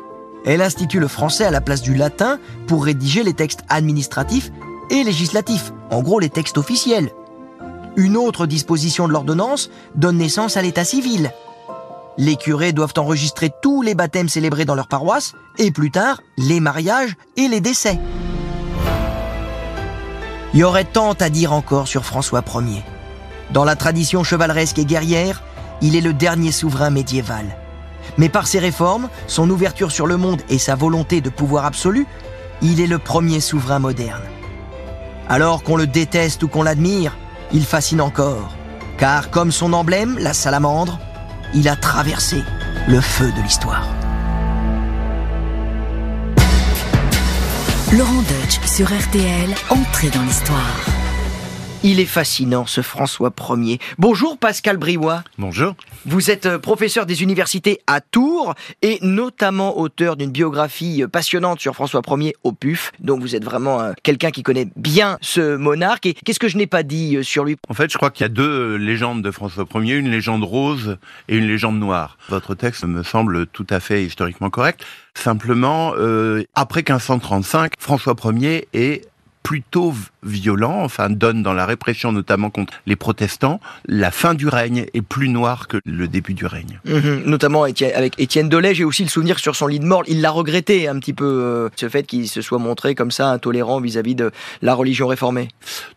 Elle 0.47 0.63
institue 0.63 1.01
le 1.01 1.09
français 1.09 1.45
à 1.45 1.51
la 1.51 1.61
place 1.61 1.83
du 1.83 1.95
latin 1.95 2.39
pour 2.67 2.85
rédiger 2.85 3.23
les 3.23 3.35
textes 3.35 3.61
administratifs 3.69 4.51
et 4.91 5.05
législatifs, 5.05 5.73
en 5.91 6.03
gros 6.03 6.19
les 6.19 6.31
textes 6.31 6.57
officiels. 6.57 7.11
Une 7.97 8.17
autre 8.17 8.47
disposition 8.47 9.09
de 9.09 9.13
l'ordonnance 9.13 9.71
donne 9.95 10.19
naissance 10.19 10.57
à 10.57 10.63
l'état 10.63 10.85
civil. 10.85 11.33
Les 12.19 12.37
curés 12.37 12.73
doivent 12.73 12.95
enregistrer 12.97 13.51
tous 13.63 13.83
les 13.83 13.95
baptêmes 13.95 14.29
célébrés 14.29 14.65
dans 14.65 14.75
leur 14.75 14.89
paroisse 14.89 15.33
et 15.59 15.71
plus 15.71 15.91
tard 15.91 16.21
les 16.37 16.61
mariages 16.61 17.17
et 17.37 17.49
les 17.49 17.61
décès. 17.61 17.99
Il 20.53 20.61
y 20.61 20.65
aurait 20.65 20.85
tant 20.85 21.13
à 21.13 21.31
dire 21.31 21.53
encore 21.53 21.89
sur 21.89 22.05
François 22.05 22.45
Ier. 22.55 22.83
Dans 23.53 23.65
la 23.65 23.77
tradition 23.77 24.25
chevaleresque 24.25 24.79
et 24.79 24.85
guerrière, 24.85 25.43
il 25.81 25.97
est 25.97 26.01
le 26.01 26.13
dernier 26.13 26.53
souverain 26.53 26.91
médiéval. 26.91 27.57
Mais 28.19 28.29
par 28.29 28.47
ses 28.47 28.59
réformes, 28.59 29.09
son 29.27 29.49
ouverture 29.51 29.93
sur 29.93 30.07
le 30.07 30.17
monde 30.17 30.43
et 30.49 30.59
sa 30.59 30.75
volonté 30.75 31.21
de 31.21 31.31
pouvoir 31.31 31.65
absolu, 31.65 32.07
il 32.63 32.81
est 32.81 32.87
le 32.87 32.99
premier 32.99 33.41
souverain 33.41 33.79
moderne. 33.79 34.23
Alors 35.29 35.63
qu'on 35.63 35.77
le 35.77 35.87
déteste 35.87 36.43
ou 36.43 36.49
qu'on 36.49 36.63
l'admire, 36.63 37.17
il 37.53 37.65
fascine 37.65 38.01
encore, 38.01 38.55
car 38.99 39.31
comme 39.31 39.53
son 39.53 39.73
emblème, 39.73 40.19
la 40.19 40.33
salamandre, 40.33 40.99
il 41.55 41.69
a 41.69 41.77
traversé 41.77 42.43
le 42.89 43.01
feu 43.01 43.33
de 43.37 43.43
l'histoire. 43.43 43.87
Laurent 47.93 48.23
Deutsch 48.23 48.61
sur 48.67 48.87
RTL, 48.87 49.55
entrée 49.71 50.11
dans 50.11 50.23
l'histoire. 50.23 51.00
Il 51.83 51.99
est 51.99 52.05
fascinant, 52.05 52.67
ce 52.67 52.83
François 52.83 53.33
Ier. 53.57 53.79
Bonjour 53.97 54.37
Pascal 54.37 54.77
Briouat. 54.77 55.25
Bonjour. 55.39 55.75
Vous 56.05 56.31
êtes 56.31 56.45
euh, 56.45 56.59
professeur 56.59 57.07
des 57.07 57.23
universités 57.23 57.81
à 57.87 58.03
Tours 58.03 58.55
et 58.83 58.99
notamment 59.01 59.79
auteur 59.79 60.17
d'une 60.17 60.31
biographie 60.31 61.03
euh, 61.03 61.09
passionnante 61.09 61.59
sur 61.59 61.75
François 61.75 62.03
Ier 62.07 62.37
au 62.45 62.53
PUF. 62.53 62.93
Donc 63.01 63.23
vous 63.23 63.35
êtes 63.35 63.45
vraiment 63.45 63.81
euh, 63.81 63.93
quelqu'un 64.03 64.31
qui 64.31 64.43
connaît 64.43 64.69
bien 64.77 65.17
ce 65.23 65.57
monarque. 65.57 66.05
Et 66.05 66.13
qu'est-ce 66.13 66.39
que 66.39 66.49
je 66.49 66.59
n'ai 66.59 66.67
pas 66.67 66.83
dit 66.83 67.17
sur 67.23 67.47
lui? 67.47 67.57
En 67.71 67.73
fait, 67.73 67.91
je 67.91 67.97
crois 67.97 68.11
qu'il 68.11 68.25
y 68.25 68.27
a 68.27 68.29
deux 68.29 68.77
légendes 68.77 69.23
de 69.23 69.31
François 69.31 69.65
Ier, 69.77 69.95
une 69.95 70.11
légende 70.11 70.45
rose 70.45 70.99
et 71.29 71.39
une 71.39 71.47
légende 71.47 71.79
noire. 71.79 72.19
Votre 72.29 72.55
texte 72.55 72.85
me 72.85 73.03
semble 73.03 73.47
tout 73.47 73.67
à 73.71 73.81
fait 73.81 74.05
historiquement 74.05 74.51
correct. 74.51 74.85
Simplement, 75.15 75.95
après 76.55 76.81
1535, 76.81 77.73
François 77.79 78.15
Ier 78.35 78.69
est 78.75 79.11
plutôt 79.43 79.95
violent, 80.23 80.83
enfin 80.83 81.11
donne 81.11 81.43
dans 81.43 81.53
la 81.53 81.67
répression 81.67 82.13
notamment 82.13 82.51
contre 82.51 82.75
les 82.87 82.97
protestants, 82.97 83.61
la 83.87 84.11
fin 84.11 84.35
du 84.35 84.49
règne 84.49 84.87
est 84.93 85.03
plus 85.03 85.29
noire 85.29 85.69
que 85.69 85.79
le 85.85 86.09
début 86.09 86.35
du 86.35 86.47
règne. 86.47 86.81
Mhm. 86.85 87.23
notamment 87.27 87.65
avec 87.65 88.19
Étienne 88.19 88.49
Delay, 88.49 88.75
j'ai 88.75 88.85
aussi 88.85 89.03
le 89.03 89.09
souvenir 89.09 89.39
sur 89.39 89.57
son 89.57 89.67
lit 89.67 89.81
de 89.81 89.85
mort, 89.85 90.03
il 90.09 90.21
l'a 90.21 90.31
regretté 90.31 90.89
un 90.89 90.99
petit 90.99 91.13
peu, 91.13 91.25
euh, 91.25 91.69
ce 91.77 91.89
fait 91.89 92.03
qu'il 92.05 92.29
se 92.29 92.43
soit 92.43 92.59
montré 92.59 92.95
comme 92.95 93.11
ça 93.11 93.29
intolérant 93.29 93.81
vis-à-vis 93.81 94.15
de 94.15 94.31
la 94.63 94.75
religion 94.75 95.07
réformée. 95.07 95.49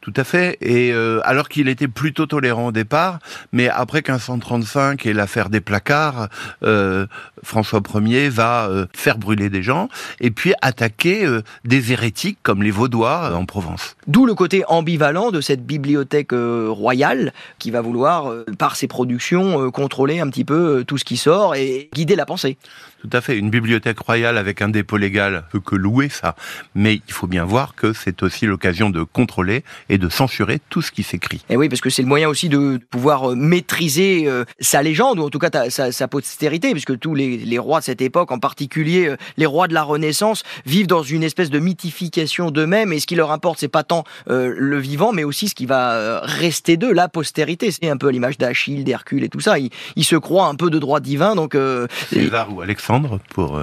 Tout 0.01 0.13
à 0.15 0.23
fait, 0.23 0.57
et 0.61 0.91
euh, 0.91 1.19
alors 1.23 1.49
qu'il 1.49 1.67
était 1.67 1.87
plutôt 1.87 2.25
tolérant 2.25 2.67
au 2.67 2.71
départ, 2.71 3.19
mais 3.51 3.69
après 3.69 3.99
1535 3.99 5.05
et 5.05 5.13
l'affaire 5.13 5.49
des 5.49 5.61
placards, 5.61 6.29
euh, 6.63 7.07
François 7.43 7.81
Ier 7.95 8.29
va 8.29 8.69
faire 8.93 9.17
brûler 9.17 9.49
des 9.49 9.63
gens 9.63 9.89
et 10.19 10.31
puis 10.31 10.53
attaquer 10.61 11.27
des 11.65 11.91
hérétiques 11.91 12.37
comme 12.43 12.63
les 12.63 12.71
Vaudois 12.71 13.35
en 13.35 13.45
Provence. 13.45 13.95
D'où 14.13 14.27
le 14.27 14.35
côté 14.35 14.63
ambivalent 14.67 15.31
de 15.31 15.41
cette 15.41 15.65
bibliothèque 15.65 16.33
euh, 16.33 16.67
royale 16.69 17.33
qui 17.57 17.71
va 17.71 17.81
vouloir, 17.81 18.29
euh, 18.29 18.45
par 18.59 18.75
ses 18.75 18.85
productions, 18.85 19.59
euh, 19.59 19.71
contrôler 19.71 20.19
un 20.19 20.29
petit 20.29 20.45
peu 20.45 20.83
tout 20.85 20.99
ce 20.99 21.03
qui 21.03 21.17
sort 21.17 21.55
et 21.55 21.89
guider 21.95 22.15
la 22.15 22.27
pensée. 22.27 22.59
Tout 23.03 23.17
à 23.17 23.21
fait. 23.21 23.37
Une 23.37 23.49
bibliothèque 23.49 23.99
royale 23.99 24.37
avec 24.37 24.61
un 24.61 24.69
dépôt 24.69 24.97
légal 24.97 25.43
peut 25.51 25.59
que 25.59 25.75
louer 25.75 26.09
ça. 26.09 26.35
Mais 26.73 26.95
il 26.95 27.13
faut 27.13 27.27
bien 27.27 27.43
voir 27.43 27.75
que 27.75 27.93
c'est 27.93 28.23
aussi 28.23 28.45
l'occasion 28.45 28.89
de 28.89 29.03
contrôler 29.03 29.63
et 29.89 29.97
de 29.97 30.07
censurer 30.09 30.61
tout 30.69 30.81
ce 30.81 30.91
qui 30.91 31.03
s'écrit. 31.03 31.43
Et 31.49 31.57
oui, 31.57 31.67
parce 31.67 31.81
que 31.81 31.89
c'est 31.89 32.01
le 32.01 32.07
moyen 32.07 32.29
aussi 32.29 32.47
de 32.47 32.79
pouvoir 32.89 33.35
maîtriser 33.35 34.29
sa 34.59 34.81
légende, 34.81 35.19
ou 35.19 35.23
en 35.23 35.29
tout 35.29 35.39
cas 35.39 35.69
sa, 35.69 36.07
postérité, 36.07 36.71
puisque 36.71 36.97
tous 36.97 37.13
les, 37.13 37.37
les, 37.37 37.59
rois 37.59 37.81
de 37.81 37.85
cette 37.85 38.01
époque, 38.01 38.31
en 38.31 38.39
particulier 38.39 39.13
les 39.37 39.45
rois 39.45 39.67
de 39.67 39.73
la 39.73 39.83
Renaissance, 39.83 40.43
vivent 40.65 40.87
dans 40.87 41.03
une 41.03 41.23
espèce 41.23 41.49
de 41.49 41.59
mythification 41.59 42.51
d'eux-mêmes. 42.51 42.93
Et 42.93 42.99
ce 42.99 43.07
qui 43.07 43.15
leur 43.15 43.31
importe, 43.31 43.59
c'est 43.59 43.67
pas 43.67 43.83
tant 43.83 44.05
euh, 44.29 44.53
le 44.57 44.79
vivant, 44.79 45.11
mais 45.11 45.23
aussi 45.23 45.49
ce 45.49 45.55
qui 45.55 45.65
va 45.65 45.93
euh, 45.93 46.19
rester 46.23 46.77
d'eux, 46.77 46.93
la 46.93 47.09
postérité. 47.09 47.71
C'est 47.71 47.89
un 47.89 47.97
peu 47.97 48.09
l'image 48.09 48.37
d'Achille, 48.37 48.83
d'Hercule 48.83 49.23
et 49.23 49.29
tout 49.29 49.41
ça. 49.41 49.57
Ils, 49.59 50.03
se 50.03 50.15
croient 50.15 50.47
un 50.47 50.55
peu 50.55 50.69
de 50.69 50.79
droit 50.79 50.99
divin, 50.99 51.35
donc. 51.35 51.55
Euh, 51.55 51.87
César 52.09 52.53
ou 52.53 52.61
Alexandre 52.61 52.92
pour 53.29 53.59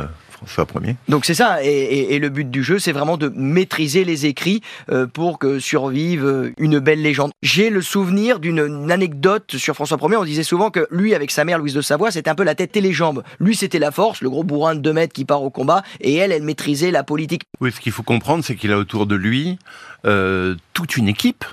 François 0.47 0.67
Ier. 0.83 0.97
Donc 1.09 1.25
c'est 1.25 1.35
ça, 1.35 1.63
et, 1.63 2.19
le 2.19 2.29
but 2.29 2.51
du 2.51 2.63
jeu, 2.63 2.79
c'est 2.79 2.93
vraiment 2.93 3.17
de 3.17 3.31
maîtriser 3.35 4.05
les 4.05 4.27
écrits 4.27 4.63
euh, 4.91 5.07
pour 5.07 5.39
que 5.39 5.59
survive 5.59 6.25
euh, 6.25 6.53
une 6.59 6.79
belle 6.79 7.03
légende. 7.03 7.33
J'ai 7.43 7.71
le 7.71 7.83
souvenir 7.83 8.41
d'une 8.41 8.91
anecdote 8.91 9.57
sur 9.57 9.75
François 9.75 9.99
Ier, 10.01 10.17
on 10.17 10.25
disait 10.25 10.43
souvent 10.43 10.71
que 10.71 10.87
lui, 10.91 11.15
avec 11.15 11.31
sa 11.31 11.45
mère 11.45 11.59
Louise 11.59 11.75
de 11.75 11.83
Savoie, 11.83 12.11
c'était 12.11 12.31
un 12.31 12.35
peu 12.35 12.45
la 12.45 12.55
tête 12.55 12.77
et 12.77 12.81
les 12.81 12.93
jambes. 12.93 13.23
Lui, 13.39 13.55
c'était 13.55 13.79
la 13.79 13.91
force, 13.91 14.23
le 14.23 14.31
gros 14.31 14.45
bourrin 14.45 14.75
de 14.75 14.81
2 14.81 14.93
mètres 14.93 15.13
qui 15.13 15.25
part 15.25 15.43
au 15.43 15.51
combat, 15.51 15.83
et 16.01 16.15
elle, 16.15 16.33
elle 16.33 16.43
maîtrisait 16.43 16.91
la 16.91 17.05
politique. 17.05 17.43
Oui, 17.61 17.73
ce 17.73 17.81
qu'il 17.81 17.93
faut 17.93 18.03
comprendre, 18.03 18.45
c'est 18.45 18.57
qu'il 18.57 18.73
a 18.73 18.79
autour 18.79 19.07
de 19.07 19.15
lui 19.15 19.59
euh, 20.07 20.57
toute 20.73 20.97
une 20.97 21.09
équipe, 21.09 21.45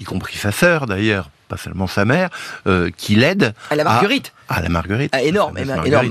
y 0.00 0.04
compris 0.04 0.36
sa 0.36 0.52
sœur 0.52 0.86
d'ailleurs, 0.86 1.30
pas 1.48 1.56
seulement 1.56 1.86
sa 1.86 2.04
mère, 2.04 2.30
euh, 2.66 2.90
qui 2.96 3.16
l'aide. 3.16 3.54
À 3.70 3.76
la 3.76 3.84
Marguerite. 3.84 4.32
À, 4.48 4.62
la 4.62 4.68
Marguerite. 4.68 5.10
Ah, 5.12 5.22
énorme, 5.22 5.58
énorme, 5.58 6.08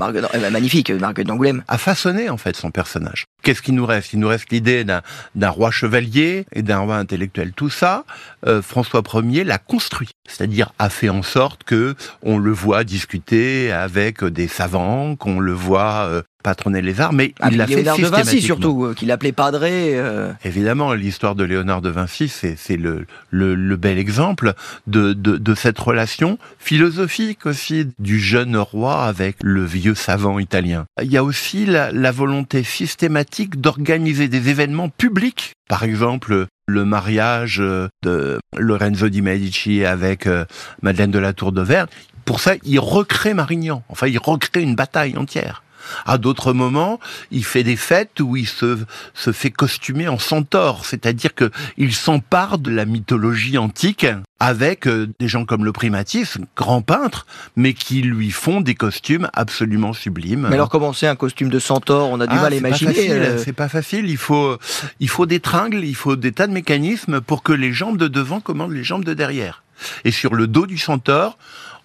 magnifique, 0.50 0.90
Marguerite 0.90 1.28
d'Angoulême. 1.28 1.64
À 1.66 1.78
façonner 1.78 2.28
en 2.28 2.36
fait 2.36 2.56
son 2.56 2.70
personnage. 2.70 3.24
Qu'est-ce 3.42 3.62
qui 3.62 3.72
nous 3.72 3.86
reste? 3.86 4.12
Il 4.12 4.20
nous 4.20 4.28
reste 4.28 4.50
l'idée 4.50 4.84
d'un 4.84 5.50
roi 5.50 5.70
chevalier 5.70 6.46
et 6.52 6.62
d'un 6.62 6.78
roi 6.78 6.96
intellectuel. 6.96 7.52
Tout 7.52 7.70
ça, 7.70 8.04
euh, 8.46 8.62
François 8.62 9.02
Ier 9.14 9.44
l'a 9.44 9.58
construit, 9.58 10.10
c'est-à-dire 10.28 10.72
a 10.78 10.90
fait 10.90 11.08
en 11.08 11.22
sorte 11.22 11.64
que 11.64 11.94
on 12.22 12.38
le 12.38 12.52
voit 12.52 12.84
discuter 12.84 13.72
avec 13.72 14.24
des 14.24 14.48
savants, 14.48 15.16
qu'on 15.16 15.40
le 15.40 15.52
voit 15.52 16.22
euh, 16.48 16.50
patronner 16.50 16.80
les 16.80 17.00
arts, 17.00 17.12
mais 17.12 17.34
ah, 17.40 17.48
il 17.50 17.58
l'a 17.58 17.66
fait 17.66 17.82
de 17.82 18.06
Vinci 18.06 18.40
surtout, 18.40 18.84
euh, 18.84 18.94
qu'il 18.94 19.10
appelait 19.10 19.32
Padré. 19.32 19.92
Euh. 19.94 20.32
Évidemment, 20.44 20.94
l'histoire 20.94 21.34
de 21.34 21.44
Léonard 21.44 21.82
de 21.82 21.90
Vinci, 21.90 22.28
c'est 22.28 22.76
le, 22.76 23.06
le, 23.30 23.76
bel 23.76 23.98
exemple 23.98 24.54
de, 24.86 25.12
de, 25.12 25.54
cette 25.54 25.78
relation 25.78 26.38
philosophique 26.58 27.46
aussi 27.46 27.86
du 27.98 28.18
jeune 28.18 28.56
roi 28.56 29.04
avec 29.04 29.36
le 29.42 29.64
vieux 29.64 29.94
savant 29.94 30.38
italien. 30.38 30.86
Il 31.02 31.10
y 31.10 31.16
a 31.16 31.24
aussi 31.24 31.66
la, 31.66 31.92
la 31.92 32.12
volonté 32.12 32.62
systématique 32.62 33.60
d'organiser 33.60 34.28
des 34.28 34.48
événements 34.48 34.88
publics. 34.88 35.52
Par 35.68 35.82
exemple, 35.82 36.46
le 36.68 36.84
mariage 36.84 37.58
de 37.58 38.38
Lorenzo 38.56 39.08
di 39.08 39.22
Medici 39.22 39.84
avec 39.84 40.26
euh, 40.26 40.44
Madeleine 40.82 41.10
de 41.10 41.18
la 41.18 41.32
Tour 41.32 41.52
d'Auvergne. 41.52 41.88
Pour 42.24 42.40
ça, 42.40 42.54
il 42.62 42.78
recrée 42.78 43.34
Marignan. 43.34 43.82
Enfin, 43.88 44.06
il 44.06 44.18
recrée 44.18 44.62
une 44.62 44.74
bataille 44.74 45.16
entière. 45.16 45.62
À 46.06 46.18
d'autres 46.18 46.52
moments, 46.52 47.00
il 47.30 47.44
fait 47.44 47.62
des 47.62 47.76
fêtes 47.76 48.20
où 48.20 48.36
il 48.36 48.48
se, 48.48 48.78
se 49.14 49.32
fait 49.32 49.50
costumer 49.50 50.08
en 50.08 50.18
centaure, 50.18 50.84
c'est-à-dire 50.84 51.30
qu'il 51.34 51.94
s'empare 51.94 52.58
de 52.58 52.70
la 52.70 52.84
mythologie 52.84 53.58
antique 53.58 54.06
avec 54.40 54.86
euh, 54.86 55.08
des 55.18 55.26
gens 55.26 55.44
comme 55.44 55.64
le 55.64 55.72
primatis, 55.72 56.38
grand 56.56 56.82
peintre, 56.82 57.26
mais 57.56 57.74
qui 57.74 58.02
lui 58.02 58.30
font 58.30 58.60
des 58.60 58.74
costumes 58.74 59.28
absolument 59.32 59.92
sublimes. 59.92 60.46
Mais 60.48 60.54
alors 60.54 60.68
comment 60.68 60.92
c'est 60.92 61.08
un 61.08 61.16
costume 61.16 61.48
de 61.48 61.58
centaure? 61.58 62.08
On 62.10 62.20
a 62.20 62.26
du 62.26 62.36
ah, 62.36 62.42
mal 62.42 62.52
à 62.52 62.56
imaginer. 62.56 63.10
Euh. 63.10 63.38
C'est 63.38 63.52
pas 63.52 63.68
facile. 63.68 64.08
Il 64.08 64.16
faut, 64.16 64.56
il 65.00 65.08
faut 65.08 65.26
des 65.26 65.40
tringles, 65.40 65.84
il 65.84 65.96
faut 65.96 66.16
des 66.16 66.32
tas 66.32 66.46
de 66.46 66.52
mécanismes 66.52 67.20
pour 67.20 67.42
que 67.42 67.52
les 67.52 67.72
jambes 67.72 67.98
de 67.98 68.08
devant 68.08 68.40
commandent 68.40 68.72
les 68.72 68.84
jambes 68.84 69.04
de 69.04 69.14
derrière. 69.14 69.64
Et 70.04 70.10
sur 70.10 70.34
le 70.34 70.46
dos 70.46 70.66
du 70.66 70.78
centaure, 70.78 71.38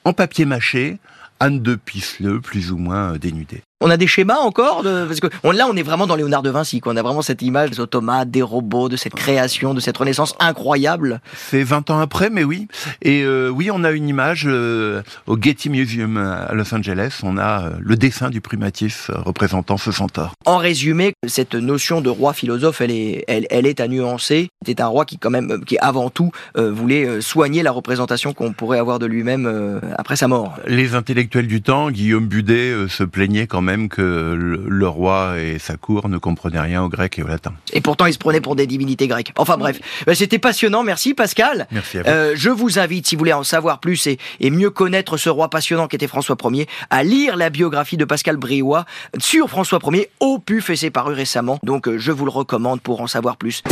en 0.06 0.14
papier 0.14 0.46
mâché, 0.46 1.00
Anne 1.40 1.62
de 1.62 1.76
Pisseleu, 1.76 2.40
plus 2.40 2.72
ou 2.72 2.78
moins 2.78 3.14
euh, 3.14 3.18
dénudée. 3.18 3.62
On 3.86 3.90
a 3.90 3.98
des 3.98 4.08
schémas 4.08 4.38
encore 4.38 4.82
de... 4.82 5.04
Parce 5.06 5.20
que 5.20 5.28
là, 5.44 5.68
on 5.70 5.76
est 5.76 5.84
vraiment 5.84 6.08
dans 6.08 6.16
Léonard 6.16 6.42
de 6.42 6.50
Vinci. 6.50 6.80
Quoi. 6.80 6.94
On 6.94 6.96
a 6.96 7.02
vraiment 7.02 7.22
cette 7.22 7.42
image 7.42 7.72
des 7.72 7.82
automates, 7.82 8.32
des 8.32 8.42
robots, 8.42 8.88
de 8.88 8.96
cette 8.96 9.14
création, 9.14 9.74
de 9.74 9.82
cette 9.82 9.98
renaissance 9.98 10.36
incroyable. 10.40 11.20
C'est 11.36 11.64
20 11.64 11.90
ans 11.90 12.00
après, 12.00 12.30
mais 12.30 12.46
oui. 12.46 12.70
Et 13.02 13.24
euh, 13.24 13.50
oui, 13.50 13.72
on 13.72 13.84
a 13.84 13.92
une 13.92 14.08
image 14.08 14.46
euh, 14.48 15.02
au 15.28 15.38
Getty 15.38 15.70
Museum 15.70 16.16
à 16.16 16.54
Los 16.54 16.74
Angeles. 16.74 17.20
On 17.24 17.38
a 17.38 17.72
le 17.78 17.98
dessin 17.98 18.30
du 18.30 18.40
primatif 18.40 19.12
représentant 19.14 19.76
ce 19.76 19.92
centaure. 19.92 20.32
En 20.46 20.60
résumé, 20.60 21.12
cette 21.28 21.56
notion 21.56 22.00
de 22.00 22.10
roi 22.10 22.32
philosophe, 22.32 22.80
elle 22.80 22.92
est, 22.92 23.26
elle, 23.28 23.48
elle 23.50 23.66
est 23.66 23.82
à 23.82 23.90
nuancer. 23.90 24.48
C'était 24.66 24.82
un 24.82 24.88
roi 24.88 25.04
qui, 25.04 25.18
quand 25.18 25.30
même, 25.30 25.66
qui 25.66 25.78
avant 25.80 26.10
tout 26.10 26.32
voulait 26.56 27.20
soigner 27.20 27.64
la 27.64 27.72
représentation 27.72 28.32
qu'on 28.32 28.54
pourrait 28.54 28.80
avoir 28.80 29.00
de 29.00 29.08
lui-même 29.08 29.82
après 29.98 30.16
sa 30.16 30.30
mort. 30.30 30.56
Les 30.68 30.96
intellectuels 30.96 31.48
du 31.48 31.62
temps, 31.62 31.92
Guillaume 31.92 32.28
Budet, 32.28 32.88
se 32.88 33.04
plaignaient 33.04 33.46
quand 33.46 33.62
même 33.62 33.73
que 33.90 34.36
le, 34.36 34.88
roi 34.88 35.40
et 35.40 35.60
sa 35.60 35.78
cour 35.78 36.10
ne 36.10 36.18
comprenaient 36.18 36.60
rien 36.60 36.84
au 36.84 36.90
grec 36.90 37.18
et 37.18 37.24
au 37.24 37.28
latin. 37.28 37.54
Et 37.72 37.82
pourtant, 37.82 38.06
ils 38.06 38.14
se 38.14 38.18
prenaient 38.18 38.42
pour 38.42 38.56
des 38.56 38.68
divinités 38.68 39.08
grecques. 39.08 39.32
Enfin 39.38 39.58
bref, 39.58 39.80
bah, 40.06 40.16
c'était 40.16 40.40
passionnant. 40.40 40.84
Merci 40.84 41.14
Pascal. 41.14 41.68
Merci 41.72 42.00
à 42.00 42.04
vous. 42.04 42.10
Euh, 42.10 42.34
je 42.36 42.50
vous 42.50 42.80
invite, 42.80 43.08
si 43.08 43.16
vous 43.16 43.20
voulez 43.20 43.34
en 43.34 43.44
savoir 43.44 43.80
plus 43.80 44.08
et, 44.08 44.20
et 44.40 44.52
mieux 44.52 44.70
connaître 44.70 45.18
ce 45.18 45.30
roi 45.30 45.50
passionnant 45.50 45.88
qui 45.88 45.96
était 45.96 46.08
François 46.08 46.38
Ier, 46.52 46.68
à 46.90 47.04
lire 47.04 47.38
la 47.38 47.50
biographie 47.50 47.98
de 47.98 48.06
Pascal 48.06 48.38
Briouat 48.38 48.86
sur 49.20 49.50
François 49.50 49.80
Ier 49.92 50.10
au 50.20 50.40
PUF 50.40 50.70
et 50.70 50.76
c'est 50.76 50.92
paru 50.92 51.14
récemment. 51.14 51.60
Donc 51.64 51.88
euh, 51.88 51.98
je 51.98 52.12
vous 52.12 52.26
le 52.26 52.32
recommande 52.32 52.82
pour 52.82 53.02
en 53.02 53.08
savoir 53.08 53.38
plus. 53.38 53.64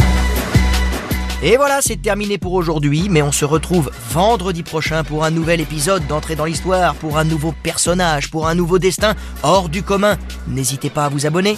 Et 1.43 1.57
voilà, 1.57 1.81
c'est 1.81 1.99
terminé 1.99 2.37
pour 2.37 2.53
aujourd'hui, 2.53 3.07
mais 3.09 3.23
on 3.23 3.31
se 3.31 3.45
retrouve 3.45 3.89
vendredi 4.11 4.61
prochain 4.61 5.03
pour 5.03 5.23
un 5.23 5.31
nouvel 5.31 5.59
épisode 5.59 6.05
d'entrée 6.05 6.35
dans 6.35 6.45
l'histoire, 6.45 6.93
pour 6.93 7.17
un 7.17 7.23
nouveau 7.23 7.51
personnage, 7.63 8.29
pour 8.29 8.47
un 8.47 8.53
nouveau 8.53 8.77
destin 8.77 9.15
hors 9.41 9.67
du 9.67 9.81
commun. 9.81 10.17
N'hésitez 10.47 10.91
pas 10.91 11.05
à 11.05 11.09
vous 11.09 11.25
abonner. 11.25 11.57